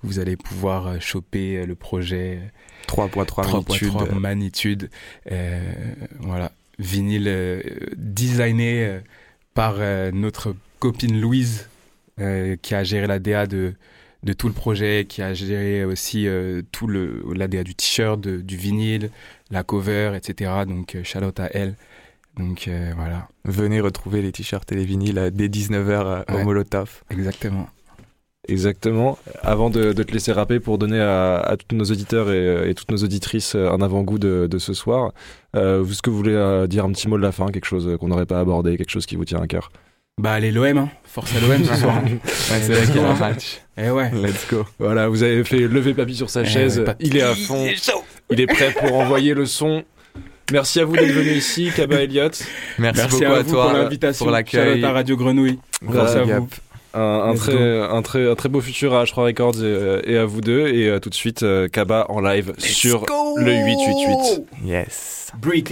vous 0.02 0.18
allez 0.18 0.36
pouvoir 0.36 0.86
euh, 0.86 0.96
choper 1.00 1.56
euh, 1.58 1.66
le 1.66 1.74
projet 1.74 2.38
3.3 2.88 3.24
3.3 3.24 3.52
magnitude. 3.52 4.20
magnitude. 4.20 4.90
Euh, 5.30 5.60
voilà, 6.20 6.52
vinyle 6.82 7.26
euh, 7.28 7.62
designé 7.96 8.84
euh, 8.86 9.00
par 9.54 9.76
euh, 9.78 10.10
notre 10.12 10.54
copine 10.78 11.20
Louise, 11.20 11.68
qui 12.62 12.74
a 12.74 12.84
géré 12.84 13.06
la 13.06 13.18
DA 13.18 13.46
de, 13.46 13.74
de 14.22 14.32
tout 14.32 14.46
le 14.46 14.54
projet, 14.54 15.06
qui 15.08 15.22
a 15.22 15.34
géré 15.34 15.84
aussi 15.84 16.28
euh, 16.28 16.62
tout 16.70 16.86
le 16.86 17.22
la 17.34 17.48
DA 17.48 17.64
du 17.64 17.74
t-shirt, 17.74 18.20
du 18.20 18.56
vinyle, 18.56 19.10
la 19.50 19.62
cover, 19.64 20.12
etc. 20.16 20.50
Donc 20.66 20.94
euh, 20.94 21.02
shout 21.04 21.18
out 21.24 21.40
à 21.40 21.48
elle. 21.52 21.74
Donc 22.36 22.68
euh, 22.68 22.92
voilà, 22.96 23.28
Venez 23.44 23.80
retrouver 23.80 24.22
les 24.22 24.30
t-shirts 24.32 24.70
et 24.72 24.76
les 24.76 24.84
vinyles 24.84 25.30
dès 25.32 25.48
19h 25.48 26.24
au 26.30 26.34
Ouais. 26.36 26.44
Molotov. 26.44 27.02
exactement. 27.10 27.68
Exactement. 28.48 29.18
Avant 29.42 29.70
de, 29.70 29.92
de 29.92 30.02
te 30.02 30.12
laisser 30.12 30.32
rapper 30.32 30.58
pour 30.58 30.76
donner 30.78 31.00
à, 31.00 31.36
à 31.36 31.56
tous 31.56 31.76
nos 31.76 31.84
auditeurs 31.84 32.32
et, 32.32 32.70
et 32.70 32.74
toutes 32.74 32.90
nos 32.90 32.96
auditrices 32.98 33.54
euh, 33.54 33.70
un 33.70 33.80
avant-goût 33.80 34.18
de, 34.18 34.48
de 34.48 34.58
ce 34.58 34.74
soir, 34.74 35.12
euh, 35.54 35.84
est-ce 35.84 36.02
que 36.02 36.10
vous 36.10 36.16
voulez 36.16 36.34
euh, 36.34 36.66
dire 36.66 36.84
un 36.84 36.90
petit 36.90 37.06
mot 37.08 37.16
de 37.16 37.22
la 37.22 37.30
fin, 37.30 37.46
quelque 37.52 37.66
chose 37.66 37.96
qu'on 38.00 38.08
n'aurait 38.08 38.26
pas 38.26 38.40
abordé, 38.40 38.76
quelque 38.76 38.90
chose 38.90 39.06
qui 39.06 39.14
vous 39.16 39.24
tient 39.24 39.40
à 39.40 39.46
cœur? 39.46 39.70
Bah 40.20 40.32
allez 40.32 40.50
l'OM, 40.50 40.76
hein. 40.76 40.90
force 41.04 41.32
à 41.36 41.40
l'OM 41.40 41.64
ce 41.64 41.74
soir. 41.80 42.02
Ouais, 42.04 42.18
c'est 42.60 42.72
vrai 42.72 42.86
qu'il 42.86 42.96
y 42.96 43.04
a 43.04 43.08
un 43.10 43.14
match. 43.18 43.60
Eh 43.78 43.90
ouais. 43.90 44.10
Let's 44.12 44.46
go. 44.50 44.66
Voilà, 44.78 45.08
vous 45.08 45.22
avez 45.22 45.44
fait 45.44 45.58
lever 45.60 45.94
papy 45.94 46.16
sur 46.16 46.28
sa 46.28 46.42
Eh 46.42 46.46
chaise, 46.46 46.78
ouais, 46.80 46.84
Papy. 46.84 47.06
il 47.06 47.16
est 47.16 47.22
à 47.22 47.34
fond, 47.36 47.68
il 48.30 48.40
est 48.40 48.46
prêt 48.46 48.72
pour 48.72 48.92
envoyer 48.98 49.34
le 49.34 49.46
son. 49.46 49.84
Merci 50.50 50.80
à 50.80 50.84
vous 50.84 50.96
d'être 50.96 51.12
venu 51.12 51.30
ici, 51.30 51.70
Kaba 51.74 52.02
Elliott. 52.02 52.44
Merci, 52.78 53.00
Merci 53.02 53.20
beaucoup 53.20 53.32
à, 53.32 53.44
toi 53.44 53.64
pour 53.68 53.72
l'invitation. 53.78 54.24
pour 54.24 54.32
l'accueil. 54.32 54.80
out 54.80 54.84
à 54.84 54.92
Radio 54.92 55.16
Grenouille. 55.16 55.58
Merci 55.80 56.16
à 56.18 56.24
vous. 56.40 56.48
Un, 56.94 57.34
très, 57.34 57.80
un, 57.80 58.02
très, 58.02 58.30
un, 58.30 58.34
très, 58.34 58.48
beau 58.48 58.60
futur 58.60 58.94
à 58.94 59.04
H3 59.04 59.26
Records 59.26 59.54
euh, 59.60 60.02
et, 60.04 60.18
à 60.18 60.26
vous 60.26 60.40
deux. 60.40 60.68
Et 60.68 60.88
euh, 60.88 61.00
tout 61.00 61.08
de 61.08 61.14
suite, 61.14 61.42
euh, 61.42 61.68
Kaba 61.68 62.06
en 62.08 62.20
live 62.20 62.52
sur 62.58 63.06
le 63.36 63.52
888. 63.52 64.44
Yes. 64.64 65.30
Brick 65.40 65.70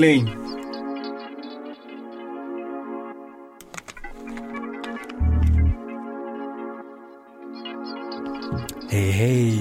Hey, 8.92 9.12
hey. 9.12 9.60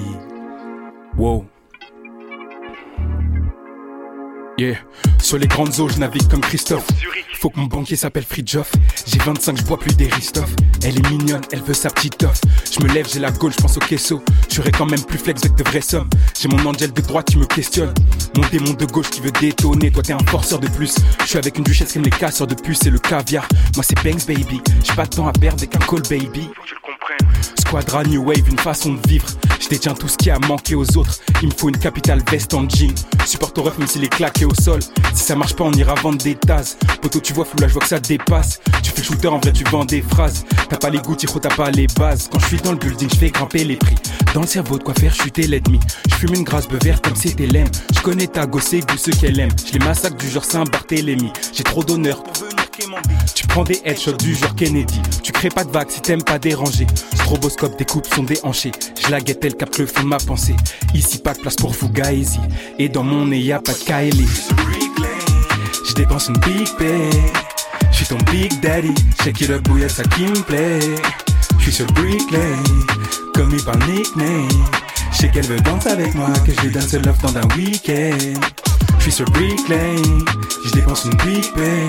Wow. 1.17 1.45
Yeah. 4.59 4.75
Sur 5.21 5.37
les 5.37 5.47
grandes 5.47 5.79
eaux, 5.79 5.87
je 5.87 5.99
navigue 5.99 6.27
comme 6.27 6.41
Christophe. 6.41 6.85
Faut 7.35 7.49
que 7.49 7.57
mon 7.57 7.67
banquier 7.67 7.95
s'appelle 7.95 8.25
Fridjoff. 8.25 8.69
J'ai 9.07 9.17
25, 9.19 9.57
je 9.57 9.63
bois 9.63 9.79
plus 9.79 9.95
des 9.95 10.07
Ristoff. 10.07 10.53
Elle 10.83 10.97
est 10.97 11.09
mignonne, 11.09 11.39
elle 11.53 11.61
veut 11.61 11.73
sa 11.73 11.89
petite 11.89 12.21
offre. 12.23 12.41
Je 12.69 12.83
me 12.85 12.91
lève, 12.93 13.07
j'ai 13.09 13.19
la 13.19 13.31
gaule, 13.31 13.53
je 13.53 13.61
pense 13.61 13.77
au 13.77 13.79
queso. 13.79 14.21
J'aurais 14.51 14.71
quand 14.71 14.85
même 14.85 15.01
plus 15.01 15.17
flex 15.17 15.45
avec 15.45 15.55
de 15.55 15.63
vraies 15.63 15.79
sommes. 15.79 16.09
J'ai 16.37 16.49
mon 16.49 16.65
angel 16.65 16.91
de 16.91 16.99
droite 16.99 17.27
qui 17.29 17.37
me 17.37 17.45
questionne. 17.45 17.93
Mon 18.35 18.45
démon 18.49 18.73
de 18.73 18.85
gauche 18.85 19.09
qui 19.09 19.21
veut 19.21 19.31
détonner. 19.31 19.91
Toi, 19.91 20.03
t'es 20.03 20.11
un 20.11 20.25
forceur 20.27 20.59
de 20.59 20.67
plus. 20.67 20.93
Je 21.21 21.25
suis 21.25 21.37
avec 21.37 21.57
une 21.57 21.63
duchesse 21.63 21.93
qui 21.93 21.99
aime 21.99 22.03
les 22.03 22.09
casseurs 22.09 22.47
de 22.47 22.55
puce 22.55 22.85
et 22.85 22.89
le 22.89 22.99
caviar. 22.99 23.47
Moi, 23.75 23.85
c'est 23.87 24.03
Banks, 24.03 24.27
baby. 24.27 24.59
J'ai 24.83 24.93
pas 24.93 25.05
de 25.05 25.15
temps 25.15 25.27
à 25.29 25.31
perdre 25.31 25.59
avec 25.59 25.73
un 25.73 25.79
call, 25.79 26.01
baby. 26.01 26.49
Squadra, 27.60 28.04
New 28.04 28.23
Wave, 28.23 28.49
une 28.49 28.60
façon 28.60 28.93
de 28.93 29.08
vivre. 29.08 29.28
Je 29.60 29.67
détiens 29.67 29.93
tout 29.93 30.08
ce 30.08 30.17
qui 30.17 30.30
a 30.30 30.39
manqué 30.39 30.75
aux 30.75 30.97
autres. 30.97 31.19
Il 31.41 31.49
me 31.49 31.54
faut 31.54 31.69
une 31.69 31.78
capitale 31.78 32.23
veste 32.30 32.54
en 32.54 32.67
jean. 32.67 32.93
Support 33.25 33.54
au 33.58 33.62
ref, 33.63 33.78
même 33.78 33.88
s'il 33.88 34.04
est 34.04 34.10
claqué 34.10 34.45
au 34.45 34.54
sol. 34.56 34.80
Si 35.13 35.23
ça 35.23 35.36
marche 35.36 35.56
pas, 35.56 35.63
on 35.63 35.71
ira 35.73 35.95
vendre 35.95 36.17
des 36.17 36.36
tasses. 36.36 36.78
Poto, 37.02 37.19
tu 37.19 37.34
vois, 37.34 37.45
flou 37.45 37.60
là, 37.60 37.67
je 37.67 37.73
vois 37.73 37.82
que 37.82 37.88
ça 37.88 37.99
dépasse. 37.99 38.60
Tu 38.82 38.91
fais 38.91 39.04
shooter, 39.04 39.28
en 39.28 39.39
vrai, 39.39 39.52
tu 39.52 39.63
vends 39.65 39.86
des 39.86 40.02
phrases. 40.02 40.45
T'as 40.69 40.78
pas 40.78 40.89
les 40.89 40.99
goûts, 40.99 41.15
Tiro, 41.15 41.39
t'as 41.39 41.54
pas 41.56 41.71
les 41.71 41.88
bases. 41.97 42.30
Quand 42.32 42.39
je 42.39 42.45
suis 42.45 42.58
dans 42.58 42.71
le 42.71 42.78
building, 42.78 43.10
je 43.12 43.17
fais 43.17 43.30
grimper 43.30 43.63
les 43.63 43.75
prix. 43.75 43.95
Dans 44.34 44.41
le 44.41 44.47
cerveau, 44.47 44.78
de 44.78 44.84
quoi 44.84 44.93
faire 44.93 45.13
chuter 45.13 45.47
l'ennemi. 45.47 45.80
Je 46.10 46.15
fume 46.15 46.36
une 46.36 46.43
grasse 46.43 46.67
verte 46.84 47.04
comme 47.04 47.15
c'était 47.15 47.47
l'aime. 47.47 47.69
Je 47.93 48.02
connais 48.02 48.28
ta 48.28 48.45
gosse 48.45 48.73
et 48.73 48.82
goût 48.82 48.97
ce 48.97 49.12
qu'elle 49.12 49.39
aime. 49.39 49.52
Je 49.65 49.78
les 49.78 49.86
massacre 49.86 50.17
du 50.17 50.30
genre 50.30 50.45
Saint-Barthélemy. 50.45 51.32
J'ai 51.54 51.63
trop 51.63 51.84
d'honneur. 51.84 52.23
Tu 53.35 53.47
prends 53.47 53.63
des 53.63 53.81
headshots 53.85 54.17
du 54.17 54.35
genre 54.35 54.55
Kennedy. 54.55 55.01
Tu 55.23 55.31
crées 55.31 55.49
pas 55.49 55.63
de 55.63 55.71
vagues 55.71 55.89
si 55.89 56.01
t'aimes 56.01 56.23
pas 56.23 56.39
déranger. 56.39 56.87
Stroboscope, 57.13 57.77
des 57.77 57.85
coupes 57.85 58.07
sont 58.07 58.23
déhanchées. 58.23 58.71
Je 59.01 59.09
la 59.11 59.19
guette, 59.19 59.43
elle 59.43 59.55
capte 59.55 59.77
le 59.79 59.85
fond 59.85 60.03
de 60.03 60.07
ma 60.07 60.17
pensée. 60.17 60.55
Ici, 60.93 61.19
pas 61.19 61.33
de 61.33 61.39
place 61.39 61.55
pour 61.55 61.75
Fugazi. 61.75 62.39
Et 62.77 62.89
dans 62.89 63.03
mon 63.03 63.25
nez, 63.25 63.39
y 63.39 63.51
a 63.51 63.59
pas 63.59 63.73
de 63.73 63.77
Kylie. 63.77 64.27
Je 65.87 65.93
dépense 65.93 66.27
une 66.27 66.37
big 66.39 66.67
pay. 66.77 67.09
Je 67.91 67.97
suis 67.97 68.05
ton 68.05 68.17
big 68.31 68.59
daddy. 68.61 68.93
Shake 69.23 69.41
it 69.41 69.49
up, 69.49 69.63
bouillette, 69.63 69.91
ça 69.91 70.03
qui 70.03 70.23
me 70.23 70.41
plaît. 70.41 70.79
Je 71.57 71.63
suis 71.63 71.73
sur 71.73 71.85
Brick 71.87 72.31
Lane, 72.31 72.85
commis 73.33 73.61
par 73.61 73.77
nickname. 73.87 74.47
Je 75.11 75.17
sais 75.17 75.29
qu'elle 75.29 75.47
veut 75.47 75.59
danser 75.59 75.89
avec 75.89 76.15
moi, 76.15 76.29
que 76.45 76.53
je 76.53 76.61
lui 76.61 76.71
donne 76.71 76.87
ce 76.87 76.97
love 76.97 77.19
dans 77.21 77.37
un 77.37 77.47
week-end. 77.57 78.39
Je 78.97 79.03
suis 79.03 79.11
sur 79.11 79.25
Brick 79.31 79.67
Lane, 79.67 80.25
je 80.65 80.71
dépense 80.71 81.05
une 81.05 81.15
big 81.17 81.51
pay. 81.53 81.85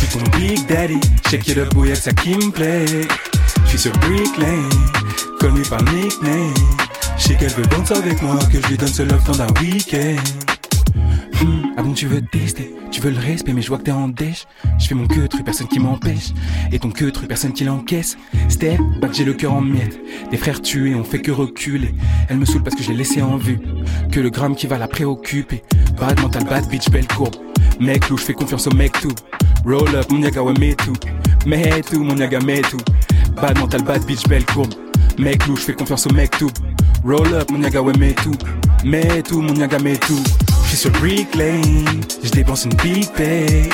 Je 0.00 0.06
suis 0.06 0.16
ton 0.16 0.38
big 0.38 0.64
daddy, 0.68 1.00
shake 1.28 1.48
it 1.48 1.58
up, 1.58 1.74
ça 1.94 2.12
qui 2.12 2.30
me 2.36 2.52
plaît. 2.52 2.86
Je 3.64 3.68
suis 3.68 3.78
sur 3.78 3.92
Brick 3.98 4.38
Lane, 4.38 4.70
commis 5.40 5.66
par 5.68 5.82
nickname. 5.92 6.54
Je 7.16 7.22
sais 7.24 7.34
qu'elle 7.34 7.50
veut 7.50 7.66
danser 7.66 7.94
avec 7.94 8.22
moi, 8.22 8.38
que 8.52 8.62
je 8.62 8.68
lui 8.68 8.76
donne 8.76 8.86
ce 8.86 9.02
love 9.02 9.24
dans 9.26 9.42
un 9.42 9.48
week-end. 9.60 10.22
Hmm, 11.42 11.72
ah 11.76 11.82
bon, 11.82 11.94
tu 11.94 12.06
veux 12.06 12.22
tester, 12.22 12.72
tu 12.92 13.00
veux 13.00 13.10
le 13.10 13.18
respect, 13.18 13.52
mais 13.52 13.60
je 13.60 13.66
vois 13.66 13.78
que 13.78 13.84
t'es 13.84 13.90
en 13.90 14.06
dèche. 14.06 14.46
Je 14.78 14.86
fais 14.86 14.94
mon 14.94 15.08
queue, 15.08 15.26
truc, 15.26 15.44
personne 15.44 15.66
qui 15.66 15.80
m'empêche. 15.80 16.28
Et 16.70 16.78
ton 16.78 16.90
queue, 16.90 17.10
personne 17.28 17.52
qui 17.52 17.64
l'encaisse. 17.64 18.16
Step 18.48 18.78
back, 19.00 19.12
j'ai 19.14 19.24
le 19.24 19.34
cœur 19.34 19.52
en 19.52 19.62
miettes. 19.62 19.98
Des 20.30 20.36
frères 20.36 20.62
tués, 20.62 20.94
on 20.94 21.02
fait 21.02 21.20
que 21.20 21.32
reculer. 21.32 21.92
Elle 22.28 22.36
me 22.36 22.44
saoule 22.44 22.62
parce 22.62 22.76
que 22.76 22.84
je 22.84 22.90
l'ai 22.90 22.98
laissé 22.98 23.20
en 23.20 23.36
vue. 23.36 23.58
Que 24.12 24.20
le 24.20 24.30
gramme 24.30 24.54
qui 24.54 24.68
va 24.68 24.78
la 24.78 24.86
préoccuper. 24.86 25.64
Bad 25.98 26.20
mental, 26.20 26.44
bad 26.44 26.68
bitch, 26.68 26.88
belle 26.88 27.08
courbe. 27.08 27.34
Mec 27.80 28.08
loup, 28.08 28.16
je 28.16 28.22
fais 28.22 28.34
confiance 28.34 28.68
au 28.68 28.74
mec 28.74 28.92
tout. 29.00 29.14
Roll 29.64 29.94
up, 29.96 30.10
mon 30.10 30.22
yaga, 30.22 30.42
ouais, 30.42 30.54
mets 30.58 30.74
tout. 30.74 30.96
Mets 31.46 31.82
tout, 31.82 32.02
mon 32.02 32.16
yaga, 32.16 32.40
mets 32.40 32.62
tout. 32.62 32.80
Bad 33.40 33.58
mental, 33.58 33.82
bad 33.82 34.04
bitch, 34.04 34.26
belle 34.28 34.44
courbe. 34.46 34.74
Mec 35.18 35.46
loup, 35.46 35.56
je 35.56 35.62
fais 35.62 35.74
confiance 35.74 36.06
au 36.06 36.12
mec 36.12 36.30
tout. 36.38 36.50
Roll 37.04 37.34
up, 37.34 37.50
mon 37.50 37.62
yaga, 37.62 37.82
ouais, 37.82 37.92
mets 37.98 38.14
tout. 38.14 38.36
Mets 38.84 39.22
tout, 39.22 39.40
mon 39.40 39.54
yaga, 39.54 39.78
mets 39.78 39.96
tout. 39.96 40.22
Je 40.64 40.68
suis 40.68 40.76
sur 40.76 40.90
Brick 40.92 41.34
Lane, 41.34 42.02
je 42.22 42.30
dépense 42.30 42.64
une 42.64 42.74
big 42.74 43.08
pay. 43.12 43.68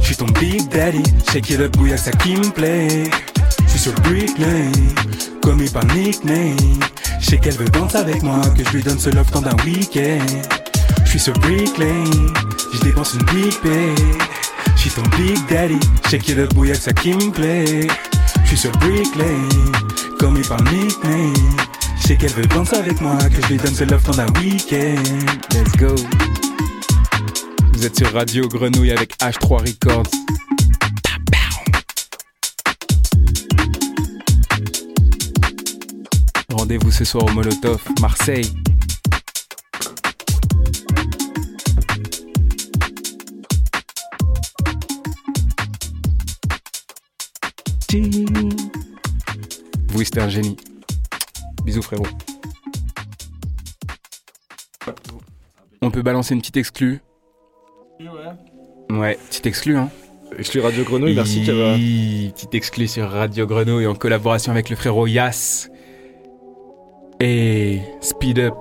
Je 0.00 0.06
suis 0.06 0.16
ton 0.16 0.26
big 0.40 0.68
daddy, 0.70 1.02
shake 1.30 1.50
it 1.50 1.60
up, 1.60 1.76
bouillard, 1.76 1.98
ça 1.98 2.10
qui 2.12 2.34
me 2.34 2.50
plaît. 2.50 3.04
Je 3.64 3.70
suis 3.70 3.78
sur 3.78 3.92
Brick 4.00 4.38
Lane, 4.38 4.72
commis 5.42 5.68
par 5.68 5.84
nickname. 5.94 6.56
Je 7.20 7.26
sais 7.26 7.38
qu'elle 7.38 7.54
veut 7.54 7.68
danser 7.68 7.98
avec 7.98 8.22
moi, 8.22 8.40
que 8.56 8.64
je 8.64 8.70
lui 8.70 8.82
donne 8.82 8.98
ce 8.98 9.10
love 9.10 9.30
dans 9.30 9.44
un 9.46 9.56
week-end. 9.64 10.26
Je 11.04 11.10
suis 11.10 11.20
sur 11.20 11.34
Brick 11.34 11.76
Lane, 11.78 12.32
je 12.72 12.80
dépense 12.80 13.14
une 13.14 13.24
big 13.26 13.54
pay. 13.60 13.94
Je 14.82 14.88
suis 14.88 15.02
ton 15.02 15.06
big 15.18 15.36
daddy, 15.46 15.78
shake 16.08 16.26
it 16.30 16.38
up, 16.38 16.54
bouillard, 16.54 16.74
ça 16.74 16.94
qui 16.94 17.12
me 17.12 17.30
plaît. 17.30 17.86
Je 18.44 18.48
suis 18.48 18.56
sur 18.56 18.72
Brick 18.78 19.14
Lane, 19.14 19.72
commis 20.18 20.40
par 20.40 20.58
nickname. 20.62 21.34
Je 21.98 22.08
sais 22.08 22.16
qu'elle 22.16 22.32
veut 22.32 22.46
danser 22.46 22.76
avec 22.76 22.98
moi, 23.02 23.18
que 23.28 23.42
je 23.42 23.48
lui 23.48 23.56
donne 23.58 23.74
ce 23.74 23.84
love 23.84 24.02
dans 24.04 24.18
un 24.18 24.26
week-end. 24.40 25.02
Let's 25.52 25.76
go. 25.76 25.94
Vous 27.74 27.84
êtes 27.84 27.94
sur 27.94 28.10
Radio 28.14 28.48
Grenouille 28.48 28.92
avec 28.92 29.18
H3 29.18 29.66
Records. 29.66 30.10
Rendez-vous 36.54 36.90
ce 36.90 37.04
soir 37.04 37.26
au 37.26 37.30
Molotov, 37.32 37.82
Marseille. 38.00 38.50
Vous, 49.88 50.04
c'était 50.04 50.20
un 50.20 50.28
génie. 50.28 50.56
Bisous 51.64 51.82
frérot. 51.82 52.06
On 55.82 55.90
peut 55.90 56.02
balancer 56.02 56.34
une 56.34 56.40
petite 56.40 56.56
exclue 56.58 57.00
Ouais, 58.90 59.18
petite 59.28 59.46
exclue 59.46 59.76
hein. 59.76 59.90
Exclu 60.38 60.60
Radio 60.60 60.84
Grenouille, 60.84 61.16
merci 61.16 61.44
Kava. 61.44 61.74
Petite 61.74 62.54
exclue 62.54 62.86
sur 62.86 63.10
Radio 63.10 63.46
Grenouille 63.46 63.88
en 63.88 63.94
collaboration 63.96 64.52
avec 64.52 64.70
le 64.70 64.76
frérot 64.76 65.08
Yas. 65.08 65.68
Et 67.18 67.80
Speed 68.00 68.38
Up. 68.38 68.54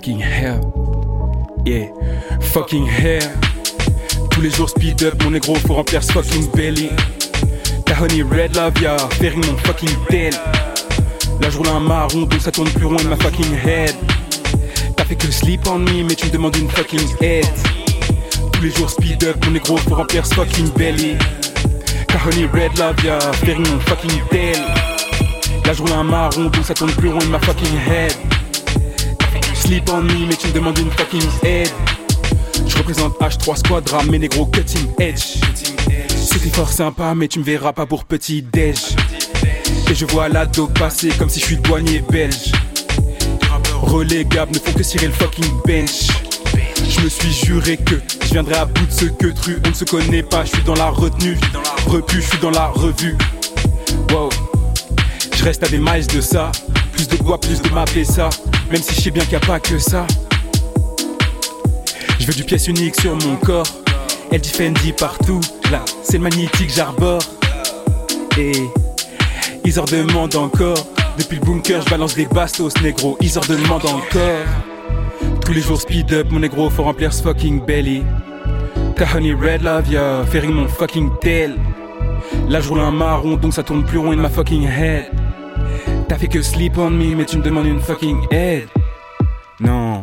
Fucking 0.00 0.20
hell. 0.20 0.60
Yeah. 1.66 1.88
Fucking 2.40 2.86
hell. 2.86 3.20
Tous 4.30 4.40
les 4.40 4.48
jours 4.48 4.70
speed 4.70 5.02
up, 5.02 5.22
mon 5.22 5.32
négro, 5.32 5.54
faut 5.56 5.74
remplir 5.74 6.02
ce 6.02 6.10
fucking 6.10 6.50
belly. 6.52 6.88
Ta 7.84 7.96
honey 8.00 8.22
red 8.22 8.56
love, 8.56 8.80
ya, 8.80 8.96
fearing 9.20 9.44
mon 9.44 9.58
fucking 9.58 9.94
tail. 10.08 10.32
Là, 11.42 11.50
je 11.50 11.58
roule 11.58 11.68
un 11.68 11.80
marron, 11.80 12.22
donc 12.22 12.40
ça 12.40 12.50
tourne 12.50 12.70
plus 12.70 12.86
rond 12.86 12.96
de 12.96 13.08
ma 13.08 13.16
fucking 13.16 13.54
head. 13.62 13.94
T'as 14.96 15.04
fait 15.04 15.16
que 15.16 15.30
sleep 15.30 15.66
on 15.66 15.80
me, 15.80 16.02
mais 16.04 16.14
tu 16.14 16.28
me 16.28 16.30
demandes 16.30 16.56
une 16.56 16.70
fucking 16.70 17.06
head. 17.20 17.44
Tous 18.54 18.62
les 18.62 18.70
jours 18.70 18.88
speed 18.88 19.22
up, 19.24 19.44
mon 19.44 19.50
négro, 19.50 19.76
faut 19.76 19.96
remplir 19.96 20.24
ce 20.24 20.32
fucking 20.32 20.70
belly. 20.78 21.18
Ta 22.06 22.18
honey 22.24 22.48
red 22.54 22.74
love, 22.78 22.96
ya, 23.04 23.18
fearing 23.44 23.68
mon 23.68 23.80
fucking 23.80 24.22
tail. 24.30 24.62
Là, 25.66 25.74
je 25.74 25.82
roule 25.82 25.92
un 25.92 26.04
marron, 26.04 26.44
donc 26.44 26.64
ça 26.64 26.72
tourne 26.72 26.92
plus 26.92 27.10
rond 27.10 27.18
de 27.18 27.26
ma 27.26 27.38
fucking 27.38 27.76
head. 27.86 28.16
Sleep 29.70 29.88
on 29.92 30.02
me, 30.02 30.26
mais 30.26 30.34
tu 30.34 30.48
me 30.48 30.52
demandes 30.52 30.78
une 30.78 30.90
fucking 30.90 31.22
head. 31.44 31.70
Je 32.66 32.76
représente 32.76 33.16
H3 33.20 33.56
Squadra, 33.56 34.02
mes 34.02 34.18
négros 34.18 34.46
cutting 34.46 34.88
edge. 34.98 35.36
C'était 36.08 36.48
fort 36.48 36.72
sympa, 36.72 37.14
mais 37.14 37.28
tu 37.28 37.38
me 37.38 37.44
verras 37.44 37.72
pas 37.72 37.86
pour 37.86 38.04
petit 38.04 38.42
déj. 38.42 38.96
Et 39.88 39.94
je 39.94 40.06
vois 40.06 40.28
la 40.28 40.44
dope 40.44 40.76
passer 40.76 41.10
comme 41.10 41.28
si 41.28 41.38
je 41.38 41.44
suis 41.44 41.56
douanier 41.56 42.02
belge. 42.10 42.50
Relégables 43.82 44.54
ne 44.54 44.58
font 44.58 44.72
que 44.72 44.82
cirer 44.82 45.06
le 45.06 45.12
fucking 45.12 45.62
bench. 45.64 46.08
Je 46.88 47.02
me 47.02 47.08
suis 47.08 47.32
juré 47.32 47.76
que 47.76 48.02
je 48.24 48.32
viendrai 48.32 48.56
à 48.56 48.64
bout 48.64 48.86
de 48.86 48.90
ce 48.90 49.04
que 49.04 49.28
tru. 49.28 49.58
On 49.64 49.68
ne 49.68 49.74
se 49.74 49.84
connaît 49.84 50.24
pas, 50.24 50.44
je 50.44 50.50
suis 50.50 50.64
dans 50.64 50.74
la 50.74 50.90
retenue. 50.90 51.38
Repu, 51.86 52.16
je 52.16 52.26
suis 52.26 52.38
dans 52.38 52.50
la 52.50 52.66
revue. 52.66 53.16
Wow. 54.10 54.30
Je 55.32 55.44
reste 55.44 55.62
à 55.62 55.68
des 55.68 55.78
miles 55.78 56.08
de 56.08 56.20
ça. 56.20 56.50
Plus 57.00 57.16
de 57.16 57.24
bois, 57.24 57.40
plus 57.40 57.62
de 57.62 57.70
ma 57.70 57.86
ça. 58.04 58.28
Même 58.70 58.82
si 58.82 58.94
je 58.94 59.00
sais 59.00 59.10
bien 59.10 59.24
qu'il 59.24 59.36
a 59.36 59.40
pas 59.40 59.58
que 59.58 59.78
ça. 59.78 60.06
Je 62.18 62.26
veux 62.26 62.34
du 62.34 62.44
pièce 62.44 62.68
unique 62.68 63.00
sur 63.00 63.16
mon 63.16 63.36
corps. 63.36 63.66
Elle 64.30 64.42
dit 64.42 64.92
partout. 64.92 65.40
Là, 65.72 65.82
c'est 66.02 66.18
le 66.18 66.24
magnétique, 66.24 66.68
j'arbore. 66.68 67.22
Et 68.36 68.52
ils 69.64 69.80
en 69.80 69.84
demandent 69.84 70.36
encore. 70.36 70.76
Depuis 71.16 71.38
le 71.38 71.46
bunker, 71.46 71.80
je 71.80 71.88
balance 71.88 72.14
des 72.16 72.26
bastos, 72.26 72.74
négro. 72.82 73.16
Ils 73.22 73.38
en 73.38 73.42
demandent 73.48 73.86
encore. 73.86 75.40
Tous 75.46 75.54
les 75.54 75.62
jours 75.62 75.80
speed 75.80 76.12
up, 76.12 76.26
mon 76.30 76.40
négro, 76.40 76.68
faut 76.68 76.82
remplir 76.82 77.14
ce 77.14 77.22
fucking 77.22 77.64
belly. 77.64 78.02
Ta 78.96 79.06
honey 79.16 79.32
red 79.32 79.62
love, 79.62 79.90
ya, 79.90 80.22
fearing 80.30 80.52
mon 80.52 80.68
fucking 80.68 81.08
tail. 81.22 81.54
Là, 82.50 82.60
je 82.60 82.68
roule 82.68 82.80
un 82.80 82.90
marron, 82.90 83.38
donc 83.38 83.54
ça 83.54 83.62
tourne 83.62 83.84
plus 83.84 83.96
rond 83.96 84.12
in 84.12 84.16
ma 84.16 84.28
fucking 84.28 84.68
head. 84.68 85.06
T'as 86.10 86.18
fait 86.18 86.26
que 86.26 86.42
sleep 86.42 86.76
on 86.76 86.90
me, 86.90 87.14
mais 87.14 87.24
tu 87.24 87.38
me 87.38 87.42
demandes 87.44 87.66
une 87.66 87.78
fucking 87.78 88.26
head. 88.32 88.66
Non. 89.60 90.02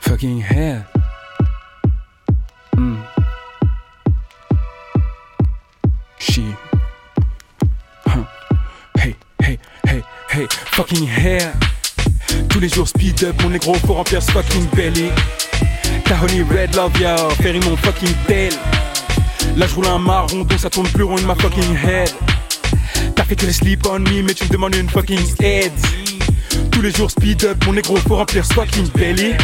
fucking 0.00 0.42
head. 0.42 0.84
Mm. 2.76 2.96
She. 6.18 6.42
Huh. 8.04 8.24
Hey, 8.98 9.14
hey, 9.40 9.60
hey, 9.86 10.02
hey, 10.30 10.46
fucking 10.50 11.06
hair. 11.06 11.52
Tous 12.48 12.58
les 12.58 12.68
jours 12.68 12.88
speed 12.88 13.22
up, 13.22 13.40
mon 13.44 13.50
négro 13.50 13.74
faut 13.74 13.94
remplir 13.94 14.20
ce 14.20 14.32
fucking 14.32 14.66
belly. 14.74 15.12
Ta 16.04 16.16
honey 16.16 16.42
red 16.42 16.74
love, 16.74 17.00
yo, 17.00 17.30
ferry 17.40 17.60
mon 17.60 17.76
fucking 17.76 18.12
tail. 18.26 18.50
Là 19.56 19.68
je 19.68 19.74
roule 19.76 19.86
un 19.86 20.00
marron, 20.00 20.38
donc 20.38 20.58
ça 20.58 20.68
tourne 20.68 20.88
plus 20.88 21.04
rond 21.04 21.22
ma 21.22 21.36
fucking 21.36 21.76
head. 21.76 22.10
T'as 23.14 23.24
fait 23.24 23.36
que 23.36 23.46
les 23.46 23.52
sleep 23.52 23.86
on 23.86 24.00
me, 24.00 24.22
mais 24.22 24.34
tu 24.34 24.44
me 24.44 24.50
demandes 24.50 24.74
une 24.74 24.88
fucking 24.88 25.20
head. 25.40 25.72
Tous 26.70 26.82
les 26.82 26.90
jours 26.90 27.10
speed 27.10 27.44
up, 27.44 27.64
mon 27.66 27.72
négro 27.72 27.96
faut 27.96 28.16
remplir 28.16 28.44
fucking 28.44 28.88
belly. 28.96 29.34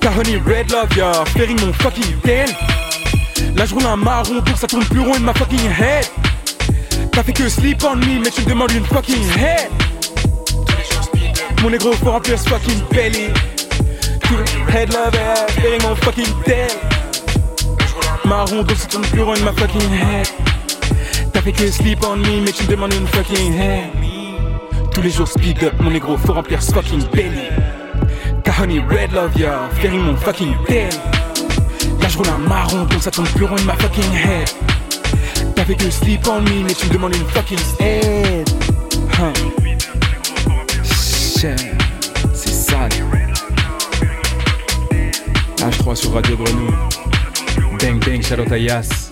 Ta 0.00 0.10
honey 0.10 0.36
red 0.46 0.70
love, 0.70 0.96
yo, 0.96 1.12
ferry 1.36 1.54
mon 1.54 1.72
fucking 1.72 2.20
tail. 2.22 2.48
Là 3.56 3.66
je 3.66 3.74
roule 3.74 3.86
un 3.86 3.96
marron, 3.96 4.34
donc 4.34 4.56
ça 4.56 4.66
tourne 4.66 4.84
plus 4.84 5.00
rond 5.00 5.14
de 5.14 5.24
ma 5.24 5.34
fucking 5.34 5.70
head. 5.78 6.06
T'as 7.12 7.22
fait 7.22 7.32
que 7.32 7.48
sleep 7.48 7.82
on 7.84 7.96
me, 7.96 8.20
mais 8.20 8.30
tu 8.30 8.42
me 8.42 8.46
demandes 8.46 8.72
une 8.72 8.84
fucking 8.86 9.24
head. 9.38 9.70
Mon 11.62 11.70
négro 11.70 11.92
faut 11.92 12.10
remplir 12.10 12.38
fucking 12.38 12.80
belly. 12.92 13.28
Head 14.72 14.92
lover, 14.92 15.34
ferry 15.60 15.78
mon 15.82 15.96
fucking 15.96 16.32
tail. 16.44 16.68
Marron, 18.24 18.62
donc 18.62 18.76
ça 18.76 18.86
tourne 18.86 19.06
plus 19.06 19.22
rond 19.22 19.34
de 19.34 19.40
ma 19.40 19.52
fucking 19.52 19.92
head. 19.92 20.47
Fait 21.48 21.64
que 21.64 21.70
sleep 21.70 22.04
on 22.04 22.16
me, 22.16 22.42
mais 22.44 22.52
tu 22.52 22.64
me 22.64 22.68
demandes 22.72 22.92
une 22.92 23.06
fucking 23.06 23.54
head. 23.58 23.88
Tous 24.92 25.00
les 25.00 25.08
jours 25.08 25.26
speed 25.26 25.64
up, 25.64 25.72
mon 25.80 25.90
négro 25.90 26.18
faut 26.18 26.34
remplir 26.34 26.62
ce 26.62 26.70
fucking 26.72 27.02
belly. 27.10 27.48
Honey 28.60 28.80
red 28.80 29.12
love, 29.12 29.34
yo, 29.34 29.48
ferry 29.80 29.96
mon 29.96 30.14
fucking 30.14 30.54
tail. 30.66 30.90
Là 32.02 32.08
je 32.08 32.18
roule 32.18 32.28
un 32.28 32.46
marron, 32.46 32.84
donc 32.84 33.02
ça 33.02 33.10
tourne 33.10 33.26
plus 33.28 33.46
rond 33.46 33.56
de 33.56 33.62
ma 33.62 33.72
fucking 33.76 34.12
head. 34.12 34.50
T'as 35.56 35.64
fait 35.64 35.74
que 35.74 35.88
sleep 35.88 36.28
on 36.28 36.42
me, 36.42 36.64
mais 36.66 36.74
tu 36.74 36.86
me 36.86 36.92
demandes 36.92 37.16
une 37.16 37.24
fucking 37.24 37.58
head. 37.80 38.46
Shit, 40.84 41.58
c'est 42.34 42.52
sale. 42.52 42.90
H3 45.56 45.94
sur 45.94 46.12
Radio 46.12 46.36
Grenouille. 46.36 46.74
Bang 47.80 48.04
bang, 48.04 48.22
Charlotte 48.22 48.52
Ayas. 48.52 49.07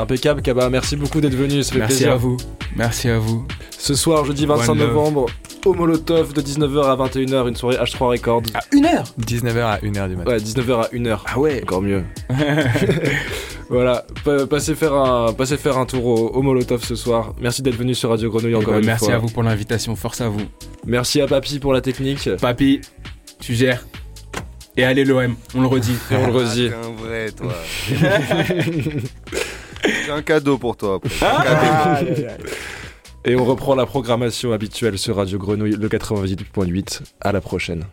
Impeccable, 0.00 0.42
Kaba. 0.42 0.68
Merci 0.70 0.96
beaucoup 0.96 1.20
d'être 1.20 1.34
venu. 1.34 1.62
Ça 1.62 1.72
fait 1.72 1.78
Merci 1.78 1.96
plaisir. 1.96 2.12
à 2.12 2.16
vous. 2.16 2.36
Merci 2.76 3.08
à 3.08 3.18
vous. 3.18 3.46
Ce 3.78 3.94
soir, 3.94 4.24
jeudi 4.24 4.46
25 4.46 4.72
One 4.72 4.78
love. 4.78 4.88
novembre, 4.88 5.26
au 5.64 5.74
Molotov 5.74 6.32
de 6.32 6.40
19h 6.40 6.84
à 6.84 6.96
21h, 6.96 7.48
une 7.48 7.56
soirée 7.56 7.76
H3 7.76 8.04
Records. 8.12 8.42
À 8.54 8.60
une 8.72 8.84
heure 8.86 9.04
19h 9.20 9.58
à 9.60 9.78
1h 9.78 10.08
du 10.08 10.16
matin. 10.16 10.30
Ouais, 10.30 10.38
19h 10.38 10.80
à 10.84 10.88
1h. 10.94 11.18
Ah 11.26 11.38
ouais 11.38 11.60
Encore 11.62 11.82
mieux. 11.82 12.04
voilà, 13.70 14.04
pa- 14.24 14.46
passez 14.46 14.74
faire 14.74 14.94
un, 14.94 15.32
passez 15.32 15.56
faire 15.56 15.76
un 15.78 15.86
tour 15.86 16.04
au, 16.06 16.28
au 16.28 16.42
Molotov 16.42 16.84
ce 16.84 16.94
soir. 16.94 17.34
Merci 17.40 17.62
d'être 17.62 17.76
venu 17.76 17.94
sur 17.94 18.10
Radio 18.10 18.30
Grenouille 18.30 18.52
Eh 18.52 18.56
encore 18.56 18.74
ben, 18.74 18.80
une 18.80 18.86
Merci 18.86 19.06
fois. 19.06 19.14
à 19.14 19.18
vous 19.18 19.28
pour 19.28 19.42
l'invitation, 19.42 19.94
force 19.96 20.20
à 20.20 20.28
vous. 20.28 20.42
Merci 20.86 21.20
à 21.20 21.26
Papy 21.26 21.58
pour 21.58 21.72
la 21.72 21.80
technique. 21.80 22.28
Papy, 22.40 22.80
tu 23.40 23.54
gères. 23.54 23.86
Et 24.76 24.84
allez 24.84 25.04
l'OM, 25.04 25.34
on 25.56 25.60
le 25.62 25.66
redit. 25.66 25.96
Et 26.12 26.14
on 26.14 26.26
le 26.28 26.32
redit. 26.32 26.70
Ah, 26.72 26.76
t'es 26.80 26.86
un 26.86 26.92
vrai, 27.04 27.30
toi. 27.32 27.52
J'ai 30.08 30.14
un 30.14 30.22
cadeau 30.22 30.56
pour 30.56 30.74
toi. 30.74 30.94
après. 30.94 31.26
Un 31.26 32.02
cadeau. 32.02 32.22
Et 33.26 33.36
on 33.36 33.44
reprend 33.44 33.74
la 33.74 33.84
programmation 33.84 34.54
habituelle 34.54 34.96
sur 34.96 35.16
Radio 35.16 35.38
Grenouille, 35.38 35.76
le 35.78 35.86
98.8. 35.86 37.02
À 37.20 37.30
la 37.30 37.42
prochaine. 37.42 37.84